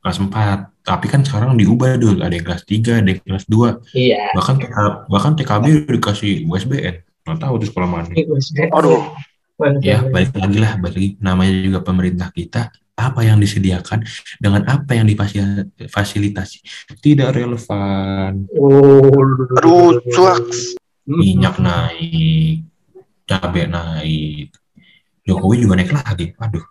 kelas 0.00 0.18
4. 0.20 0.84
Tapi 0.84 1.06
kan 1.08 1.20
sekarang 1.24 1.56
diubah 1.56 1.96
dulu. 1.96 2.20
Ada 2.20 2.34
yang 2.36 2.46
kelas 2.46 2.64
3, 2.68 3.00
ada 3.04 3.08
yang 3.08 3.20
kelas 3.24 3.46
2. 3.48 3.96
Iya. 3.96 4.24
Bahkan 4.36 4.56
bahkan 5.08 5.32
TKB 5.36 5.64
udah 5.88 5.94
dikasih 5.96 6.32
USBN. 6.48 6.94
Nggak 7.24 7.38
tahu 7.40 7.54
tuh 7.60 7.68
sekolah 7.72 7.88
mana. 7.88 8.12
Gue 8.12 8.40
Aduh. 8.72 9.00
Ya, 9.84 10.00
balik 10.08 10.32
lagi 10.32 10.56
lah, 10.56 10.80
balik 10.80 10.96
lagi. 10.96 11.10
Namanya 11.20 11.52
juga 11.60 11.78
pemerintah 11.84 12.32
kita, 12.32 12.72
apa 13.00 13.24
yang 13.24 13.40
disediakan 13.40 14.04
dengan 14.36 14.68
apa 14.68 14.92
yang 14.92 15.08
difasilitasi 15.08 16.58
tidak 17.00 17.32
relevan. 17.32 18.44
Oh, 18.54 19.08
aduh, 19.56 19.98
cuaks. 20.06 20.76
Minyak 21.04 21.56
naik, 21.58 22.62
cabai 23.24 23.66
naik, 23.66 24.52
Jokowi 25.24 25.56
juga 25.60 25.74
naik 25.74 25.90
lagi. 25.90 26.26
Aduh, 26.36 26.62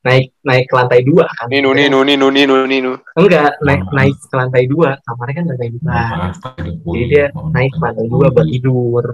naik 0.00 0.32
naik 0.40 0.64
ke 0.64 0.74
lantai 0.74 1.02
dua 1.02 1.26
kan 1.28 1.50
Ninu, 1.50 1.74
ninu, 1.74 2.00
ninu, 2.00 2.30
ninu, 2.30 2.62
ninu. 2.64 2.92
enggak 3.12 3.58
naik 3.58 3.82
Maaf. 3.82 3.92
naik 3.92 4.14
ke 4.16 4.34
lantai 4.38 4.64
dua 4.64 4.90
kamarnya 5.02 5.34
kan 5.34 5.44
lantai 5.50 5.68
dua 5.74 5.94
jadi 6.86 7.04
dia 7.10 7.26
naik 7.34 7.74
ke 7.74 7.80
lantai 7.82 8.06
dua 8.06 8.26
buat 8.30 8.46
tidur 8.46 9.04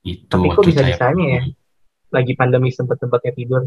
Itu 0.00 0.24
Tapi 0.30 0.46
kok 0.48 0.64
bisa 0.64 0.80
saya- 0.80 0.96
bisanya 0.96 1.26
ya? 1.28 1.42
lagi 2.08 2.32
pandemi 2.32 2.72
sempet 2.72 2.96
sempetnya 2.96 3.32
tidur 3.34 3.62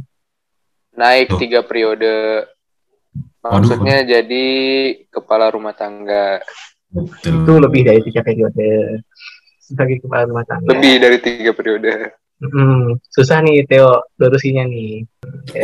Naik 1.00 1.28
Tuh. 1.32 1.40
tiga 1.40 1.64
periode. 1.64 2.44
Maksudnya 3.40 4.04
jadi 4.04 4.46
kepala 5.08 5.48
rumah 5.48 5.72
tangga. 5.72 6.44
Betul. 6.90 7.46
itu 7.46 7.54
lebih 7.62 7.82
dari 7.86 8.02
tiga 8.02 8.26
periode 8.26 8.98
sebagai 9.62 10.02
kepala 10.02 10.26
rumah 10.26 10.42
tangga 10.42 10.74
Lebih 10.74 10.94
dari 10.98 11.18
tiga 11.22 11.54
periode. 11.54 12.18
Hmm, 12.42 12.98
susah 13.14 13.46
nih 13.46 13.68
Theo 13.70 14.02
lurusinya 14.18 14.66
nih 14.66 15.06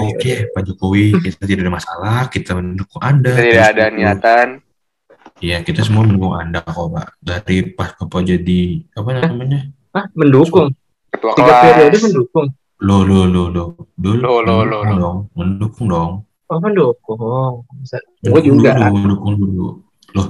Oke, 0.05 0.53
Pak 0.53 0.61
Jokowi, 0.69 1.17
kita 1.23 1.49
tidak 1.49 1.65
ada 1.65 1.73
masalah, 1.73 2.19
kita 2.29 2.53
mendukung 2.53 3.01
Anda. 3.01 3.33
Tidak 3.33 3.65
ada 3.73 3.85
niatan. 3.89 4.61
Iya, 5.41 5.65
kita 5.65 5.81
semua 5.81 6.05
mendukung 6.05 6.37
Anda 6.37 6.61
kok, 6.61 6.93
Pak. 6.93 7.07
Dari 7.23 7.73
pas 7.73 7.89
Bapak 7.97 8.21
jadi 8.21 8.85
apa 8.93 9.09
namanya? 9.17 9.71
ah 9.95 10.05
mendukung 10.11 10.75
Ketua 11.07 11.31
tiga 11.39 11.53
periode 11.63 11.97
mendukung 12.03 12.47
Lo 12.85 13.01
lo 13.01 13.25
lo 13.25 13.43
lo 13.49 13.63
dulu 13.97 14.21
Lo, 14.21 14.33
lo, 14.45 14.61
lo, 14.61 14.77
mendukung 14.85 14.93
lo. 14.93 15.01
dong, 15.01 15.17
mendukung 15.33 15.87
dong. 15.89 16.11
oh 16.45 16.59
mendukung 16.61 17.19
gue 18.21 18.41
juga 18.45 18.69
dulu, 18.77 18.93
mendukung 18.93 19.35
dulu. 19.41 19.67
Loh, 20.13 20.27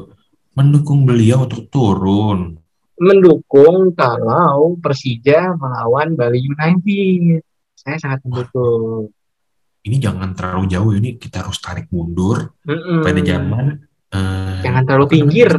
mendukung 0.56 1.00
beliau 1.04 1.44
untuk 1.44 1.68
turun. 1.68 2.56
mendukung 2.96 3.92
kalau 3.92 4.80
Persija 4.80 5.52
melawan 5.60 6.16
Bali 6.16 6.40
United 6.40 7.44
saya 7.76 8.00
sangat 8.00 8.24
mendukung 8.24 9.12
Ini 9.84 10.02
jangan 10.02 10.34
terlalu 10.34 10.66
jauh, 10.66 10.92
ini 10.96 11.20
kita 11.20 11.46
harus 11.46 11.60
tarik 11.60 11.92
mundur 11.92 12.56
Mm-mm. 12.66 13.04
pada 13.04 13.22
zaman 13.22 13.66
eh, 14.10 14.58
jangan 14.64 14.82
terlalu 14.82 15.06
pinggir? 15.12 15.52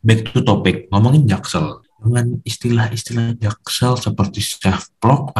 Back 0.00 0.30
to 0.30 0.40
topic, 0.40 0.86
ngomongin 0.88 1.26
Jaksel 1.26 1.82
dengan 2.06 2.38
istilah-istilah 2.46 3.34
Jaksel 3.42 3.98
seperti 3.98 4.40
self 4.40 4.94
pro, 5.02 5.34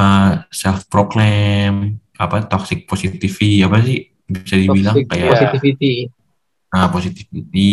self 0.50 0.90
proclaim, 0.90 2.02
apa 2.18 2.42
toxic 2.50 2.84
positivity, 2.90 3.62
apa 3.62 3.78
sih 3.86 4.10
bisa 4.26 4.58
dibilang 4.58 4.98
Toxic 4.98 5.06
kayak 5.06 5.30
positivity 5.30 5.94
nah, 6.74 6.90
positivity 6.90 7.72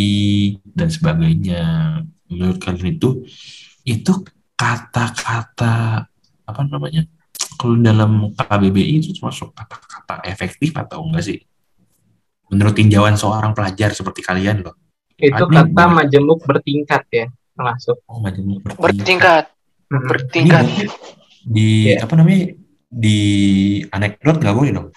dan 0.63 0.87
sebagainya. 0.93 1.63
Menurut 2.29 2.57
kalian 2.61 2.97
itu 2.97 3.25
itu 3.83 4.13
kata-kata 4.53 6.07
apa 6.45 6.61
namanya? 6.69 7.03
Kalau 7.57 7.77
dalam 7.79 8.33
KBBI 8.33 9.03
itu 9.03 9.09
termasuk 9.17 9.51
kata-kata 9.51 10.23
efektif 10.29 10.73
atau 10.77 11.03
enggak 11.05 11.25
sih? 11.33 11.39
Menurut 12.53 12.77
tinjauan 12.77 13.17
seorang 13.17 13.57
pelajar 13.57 13.91
seperti 13.91 14.21
kalian 14.21 14.61
loh. 14.61 14.77
itu 15.13 15.29
Ada 15.29 15.45
kata 15.45 15.83
majemuk 15.93 16.41
bertingkat 16.43 17.05
ya 17.13 17.25
termasuk 17.53 17.97
Oh, 18.05 18.19
Bertingkat. 18.77 19.45
Mm-mm. 19.87 19.99
Ini 19.99 20.07
Bertingkat. 20.09 20.63
berarti 20.65 20.85
di 21.43 21.67
Iya. 21.85 22.01
apa 22.01 22.13
namanya? 22.15 22.41
Di 22.87 23.19
anekdot 23.89 24.37
nggak 24.37 24.55
boleh 24.55 24.71
dong? 24.71 24.87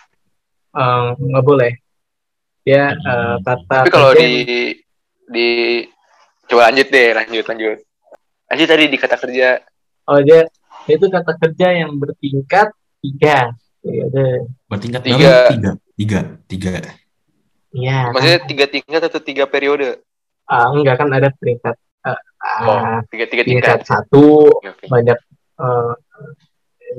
Eh, 0.73 1.09
nggak 1.17 1.45
boleh 1.45 1.73
ya 2.63 2.91
Hmm. 2.91 3.01
eh, 3.01 3.37
kata 3.41 3.77
Tapi 3.81 3.91
kalau 3.91 4.11
di 4.13 4.31
di 5.27 5.49
coba 6.45 6.69
lanjut 6.69 6.87
deh, 6.87 7.09
lanjut 7.13 7.45
lanjut. 7.47 7.79
Lanjut 8.47 8.69
tadi 8.69 8.85
di 8.87 8.97
kata 8.97 9.17
kerja. 9.17 9.49
oh 10.07 10.21
dia 10.21 10.47
itu 10.87 11.03
kata 11.03 11.35
kerja 11.35 11.67
yang 11.75 11.97
bertingkat 11.97 12.71
tiga 13.01 13.51
periode 13.81 14.47
Bertingkat 14.67 15.03
Tiga. 15.03 15.17
tiga, 15.51 15.71
tiga, 15.95 16.21
tiga. 16.47 16.71
Iya, 17.71 18.15
Maksudnya 18.15 18.41
tiga 18.47 18.67
tingkat 18.67 19.03
atau 19.03 19.19
tiga 19.19 19.45
periode? 19.45 19.99
ah, 20.45 20.71
enggak 20.71 20.95
kan 20.97 21.11
ada 21.11 21.29
peringkat 21.33 21.75
eh, 21.75 21.96
Oh, 22.47 22.71
ah, 22.71 22.99
tiga 23.11 23.27
tiga 23.27 23.43
tingkat 23.43 23.83
tingkat. 23.83 23.91
satu 23.91 24.55
banyak 24.87 25.19
eh, 25.59 25.93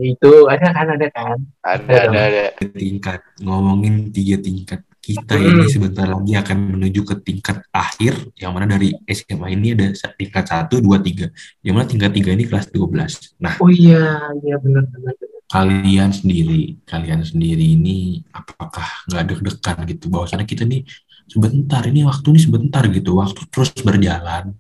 itu 0.04 0.32
ada 0.46 0.68
kan 0.70 0.88
ada 0.94 1.08
kan 1.10 1.38
Ada, 1.64 1.88
Ada. 1.88 1.98
ada, 2.06 2.22
ada. 2.52 2.68
tingkat 2.76 3.20
ngomongin 3.40 4.12
tiga 4.12 4.38
tingkat 4.38 4.82
kita 5.00 5.40
Hmm. 5.40 5.48
ini 5.56 5.72
sebentar 5.72 6.04
lagi 6.04 6.36
akan 6.36 6.58
menuju 6.76 7.02
ke 7.02 7.16
tingkat 7.24 7.64
akhir 7.72 8.28
yang 8.36 8.52
mana 8.52 8.68
dari 8.68 8.92
SMA 9.08 9.56
ini 9.56 9.72
ada 9.72 9.88
tingkat 10.20 10.44
1, 10.44 10.84
2, 10.84 11.00
3 11.00 11.32
yang 11.64 11.80
mana 11.80 11.88
tingkat 11.88 12.12
3 12.12 12.36
ini 12.36 12.44
kelas 12.44 12.68
12 12.70 13.40
nah 13.40 13.56
oh 13.58 13.72
iya 13.72 14.20
iya 14.44 14.60
benar 14.60 14.84
benar 14.92 15.16
benar. 15.16 15.40
kalian 15.48 16.12
sendiri 16.12 16.76
kalian 16.84 17.24
sendiri 17.24 17.80
ini 17.80 18.20
apakah 18.36 18.84
nggak 19.08 19.24
deg-degan 19.32 19.78
gitu 19.88 20.06
bahwasannya 20.12 20.44
kita 20.44 20.68
nih 20.68 20.84
sebentar 21.26 21.88
ini 21.88 22.04
waktu 22.04 22.28
ini 22.36 22.40
sebentar 22.44 22.84
gitu 22.92 23.16
waktu 23.16 23.42
terus 23.48 23.72
berjalan 23.80 24.60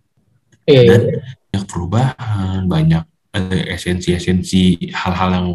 iya 0.67 0.81
iya 0.83 0.91
dan 0.91 1.01
banyak 1.49 1.63
perubahan 1.65 2.59
banyak 2.67 3.03
eh, 3.33 3.63
esensi-esensi 3.73 4.91
hal-hal 4.93 5.29
yang 5.33 5.47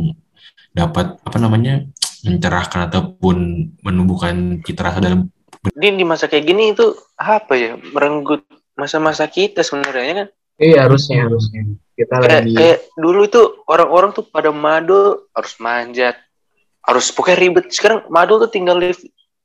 dapat 0.72 1.20
apa 1.20 1.36
namanya 1.36 1.84
mencerahkan 2.24 2.88
ataupun 2.88 3.36
menumbuhkan 3.84 4.64
cita 4.64 4.88
rasa 4.88 4.98
dalam 5.02 5.28
Ini 5.62 5.94
di 5.94 6.02
masa 6.02 6.26
kayak 6.26 6.42
gini 6.42 6.74
itu 6.74 6.90
apa 7.14 7.54
ya? 7.54 7.78
Merenggut 7.78 8.42
masa-masa 8.74 9.30
kita 9.30 9.62
sebenarnya 9.62 10.02
ya 10.02 10.14
kan? 10.24 10.28
iya 10.62 10.84
harusnya 10.86 11.26
harusnya 11.26 11.74
kita 11.98 12.14
Kayak, 12.22 12.42
lagi 12.44 12.54
kayak 12.54 12.78
dulu 12.94 13.20
itu 13.26 13.42
orang-orang 13.68 14.10
tuh 14.16 14.24
pada 14.26 14.50
madu 14.50 15.28
harus 15.34 15.54
manjat, 15.60 16.16
harus 16.82 17.12
pokoknya 17.12 17.38
ribet. 17.38 17.64
Sekarang 17.70 18.06
madu 18.08 18.40
tuh 18.40 18.50
tinggal 18.50 18.80
live 18.80 18.98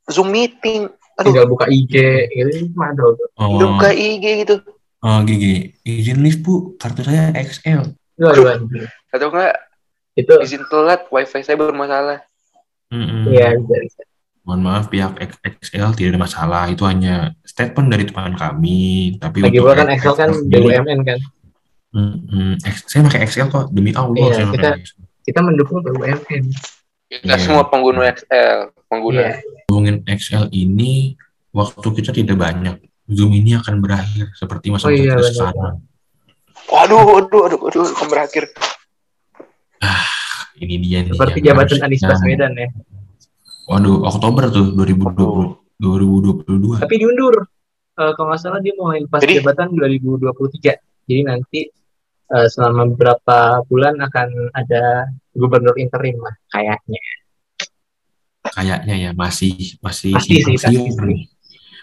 Zoom 0.08 0.32
meeting. 0.32 0.88
Aduh, 1.19 1.34
tinggal 1.34 1.49
buka 1.49 1.65
IG 1.67 1.93
itu 2.30 2.69
madol 2.77 3.17
tuh 3.17 3.27
oh, 3.41 3.77
buka 3.77 3.89
IG 3.91 4.45
gitu. 4.45 4.62
Oh 5.01 5.19
gigi. 5.23 5.75
Izin 5.81 6.21
lift 6.21 6.41
bu. 6.41 6.73
Kartu 6.75 7.01
saya 7.01 7.33
XL 7.33 7.83
Aduh, 8.17 8.49
anjing. 8.49 8.86
Atau 9.13 9.29
enggak 9.29 9.53
itu 10.13 10.33
izin 10.41 10.63
telat, 10.67 11.05
wifi 11.10 11.41
saya 11.41 11.53
bermasalah. 11.55 12.25
Iya 13.27 13.53
bisa 13.57 13.75
bisa. 13.83 14.01
Mohon 14.41 14.62
maaf 14.63 14.88
pihak 14.88 15.19
XL 15.60 15.91
tidak 15.91 16.10
ada 16.15 16.21
masalah. 16.23 16.63
Itu 16.71 16.88
hanya 16.88 17.36
statement 17.43 17.91
dari 17.91 18.07
teman 18.07 18.33
kami. 18.33 19.19
Tapi 19.19 19.43
lagi 19.43 19.60
pula 19.60 19.75
kan 19.75 19.91
Excel 19.91 20.15
kan 20.15 20.29
BUMN 20.47 20.99
kan. 21.03 21.19
X- 22.63 22.88
saya 22.88 23.03
pakai 23.05 23.27
XL 23.27 23.51
kok. 23.51 23.65
Demi 23.69 23.91
Allah 23.91 24.15
Iya, 24.15 24.33
saya 24.33 24.47
kita- 24.49 24.75
XL. 24.79 25.03
kita 25.27 25.39
mendukung 25.43 25.79
BUMN 25.83 26.47
Kita 27.07 27.23
Iya. 27.23 27.39
semua 27.39 27.63
pengguna 27.67 28.03
XL, 28.03 28.67
pengguna. 28.91 29.31
iya. 29.31 29.39
Ngomongin 29.71 30.03
XL 30.07 30.51
ini 30.51 31.15
waktu 31.51 31.88
kita 31.93 32.12
tidak 32.12 32.36
banyak 32.36 32.75
Zoom 33.08 33.32
ini 33.32 33.56
akan 33.56 33.80
berakhir 33.80 34.36
seperti 34.36 34.67
masa 34.67 34.88
Oh 34.88 34.91
iya, 34.91 35.15
sekarang. 35.24 35.80
Waduh, 36.67 37.00
waduh, 37.08 37.39
waduh, 37.48 37.60
waduh, 37.63 37.84
akan 37.88 38.08
berakhir. 38.12 38.43
ini 40.58 40.76
dia 40.82 41.06
nih 41.06 41.13
seperti 41.13 41.39
jabatan 41.39 41.80
Anies 41.86 42.02
Baswedan 42.02 42.52
ya. 42.58 42.67
Waduh 43.70 44.04
Oktober 44.04 44.50
tuh 44.50 44.74
2020 44.74 45.78
2022 45.78 46.82
tapi 46.82 46.96
diundur. 46.98 47.46
Eh, 47.93 48.12
kalau 48.13 48.30
nggak 48.30 48.41
salah 48.41 48.60
dia 48.60 48.74
mau 48.74 48.89
lepas 48.89 49.22
Jadi- 49.22 49.38
jabatan 49.38 49.74
2023 49.74 50.74
jadi 51.06 51.22
nanti 51.24 51.70
eh, 52.28 52.48
selama 52.50 52.89
beberapa 52.89 53.62
bulan 53.65 54.02
akan 54.02 54.50
ada 54.52 55.06
gubernur 55.32 55.78
interim 55.78 56.17
lah 56.20 56.34
kayaknya. 56.50 57.02
Kayaknya 58.48 58.96
ya 58.98 59.12
masih 59.13 59.78
masih 59.80 60.17
Pasti 60.17 60.34
sih, 60.34 60.41
simpang 60.41 60.58
pasti 60.58 60.74
siur 60.74 60.89
sih. 60.89 61.06
nih. 61.06 61.22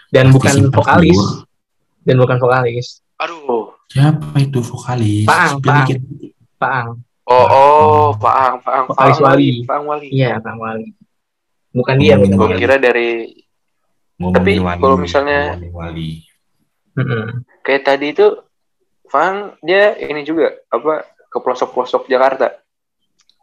Dan 0.09 0.29
bukan 0.29 0.69
vokalis 0.69 1.19
dan 2.01 2.15
bukan 2.15 2.37
vokalis 2.37 3.01
Aduh. 3.17 3.71
siapa 3.87 4.35
itu 4.37 4.59
vokalis 4.59 5.23
Paang, 5.23 5.57
Paang. 5.57 5.85
dikit. 5.85 5.99
Pak 6.55 6.71
Ang 6.71 6.89
Oh, 7.25 7.41
oh, 7.43 8.07
Paang, 8.15 8.61
Paang, 8.61 8.85
Vokalis 8.85 9.17
Paang 9.17 9.33
Wali. 9.33 9.49
Paang 9.65 9.85
Wali. 9.85 10.07
iya 10.09 10.37
Pak 10.37 10.55
Wali 10.55 10.93
bukan 11.71 11.95
dia 11.97 12.15
bukan 12.15 12.35
Gue 12.35 12.47
Wali. 12.47 12.59
kira 12.59 12.75
dari 12.77 13.09
ngomongin 14.15 14.35
Tapi 14.37 14.51
wali, 14.59 14.79
kalau 14.79 14.95
misalnya- 14.95 15.57
wali 15.69 16.21
Mm-mm. 16.93 17.43
kayak 17.61 17.83
tadi 17.83 18.13
itu 18.13 18.27
Fang 19.05 19.53
dia 19.59 19.93
ini 19.95 20.21
juga 20.21 20.53
apa 20.67 21.01
ke 21.25 21.37
pelosok-pelosok 21.37 22.05
Jakarta 22.05 22.55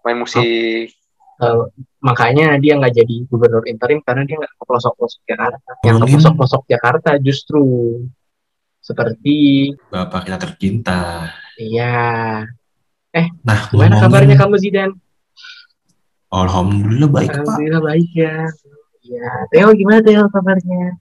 main 0.00 0.16
musik 0.16 0.90
Eh, 1.34 1.58
makanya 2.02 2.58
dia 2.58 2.74
nggak 2.74 2.92
jadi 2.92 3.16
gubernur 3.26 3.62
interim 3.64 4.02
karena 4.02 4.26
dia 4.26 4.36
nggak 4.36 4.52
ke 4.52 4.64
pelosok-pelosok 4.66 5.22
Jakarta. 5.24 5.58
Yang 5.58 5.78
ke 5.78 5.86
Ngomongin- 5.88 6.10
pelosok-pelosok 6.12 6.62
Jakarta 6.66 7.10
justru 7.16 7.62
seperti 8.78 9.36
bapak 9.88 10.26
kita 10.26 10.38
tercinta. 10.38 11.30
Iya. 11.54 11.94
Nah 13.44 13.58
gimana 13.70 13.96
ngomongin- 13.96 14.02
kabarnya 14.02 14.36
kamu 14.36 14.54
Zidan? 14.58 14.90
Alhamdulillah 16.28 17.08
baik 17.08 17.28
pak. 17.28 17.38
Alhamdulillah 17.38 17.82
baik 17.84 18.10
ya. 18.12 18.36
Iya, 19.02 19.28
Teo 19.50 19.68
gimana 19.72 20.00
Teo 20.00 20.24
kabarnya? 20.26 20.96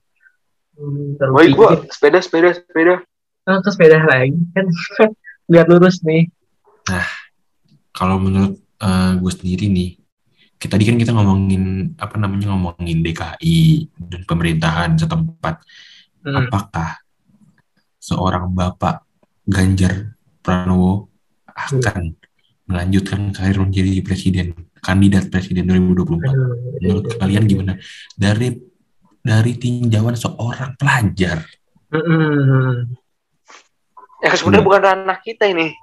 Hmm, 0.76 1.16
terus 1.16 1.32
Baik 1.32 1.54
gua. 1.56 1.70
sepeda 1.88 2.20
sepeda 2.20 2.50
sepeda. 2.52 2.96
Oh, 3.46 3.58
ke 3.58 3.70
sepeda 3.70 3.98
lagi. 4.04 4.36
Kan 4.52 4.66
lihat 5.52 5.66
lurus 5.66 6.04
nih. 6.04 6.28
kalau 7.92 8.18
menurut 8.18 8.58
eh, 8.78 9.12
gue 9.16 9.32
sendiri 9.32 9.70
nih 9.70 10.01
kita 10.62 10.78
tadi 10.78 10.86
kan 10.86 10.96
kita 10.96 11.12
ngomongin 11.12 11.64
apa 11.98 12.16
namanya 12.16 12.54
ngomongin 12.54 13.02
DKI 13.02 13.60
dan 13.98 14.22
pemerintahan 14.24 14.94
setempat 14.96 15.66
Hmm. 16.22 16.38
apakah 16.38 17.02
seorang 17.98 18.54
bapak 18.54 19.02
Ganjar 19.42 20.14
Pranowo 20.38 21.10
akan 21.50 22.14
melanjutkan 22.64 23.34
karir 23.34 23.58
menjadi 23.58 24.06
presiden 24.06 24.54
kandidat 24.78 25.34
presiden 25.34 25.66
2024 25.66 26.22
Aduh, 26.22 26.78
menurut 26.78 27.06
kalian 27.18 27.50
gimana 27.50 27.74
dari 28.14 28.54
dari 29.18 29.54
tinjauan 29.58 30.14
seorang 30.14 30.78
pelajar 30.78 31.42
Mm-mm. 31.90 32.94
Ya 34.22 34.30
sebenarnya 34.32 34.62
Hmm. 34.62 34.70
bukan 34.70 34.82
ranah 34.86 35.18
kita 35.18 35.50
ini. 35.50 35.74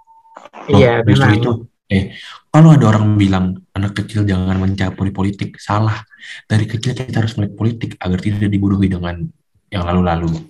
Iya, 0.71 1.03
memang. 1.03 1.35
itu 1.35 1.51
eh 1.89 2.15
kalau 2.49 2.79
ada 2.79 2.95
orang 2.95 3.19
bilang 3.19 3.59
anak 3.79 3.95
kecil 4.03 4.27
jangan 4.27 4.59
mencampuri 4.59 5.15
politik. 5.15 5.57
Salah. 5.63 6.03
Dari 6.51 6.67
kecil 6.67 6.99
kita 6.99 7.23
harus 7.23 7.39
melihat 7.39 7.55
politik 7.55 7.91
agar 8.03 8.19
tidak 8.19 8.51
dibodohi 8.51 8.91
dengan 8.91 9.23
yang 9.69 9.85
lalu-lalu 9.85 10.49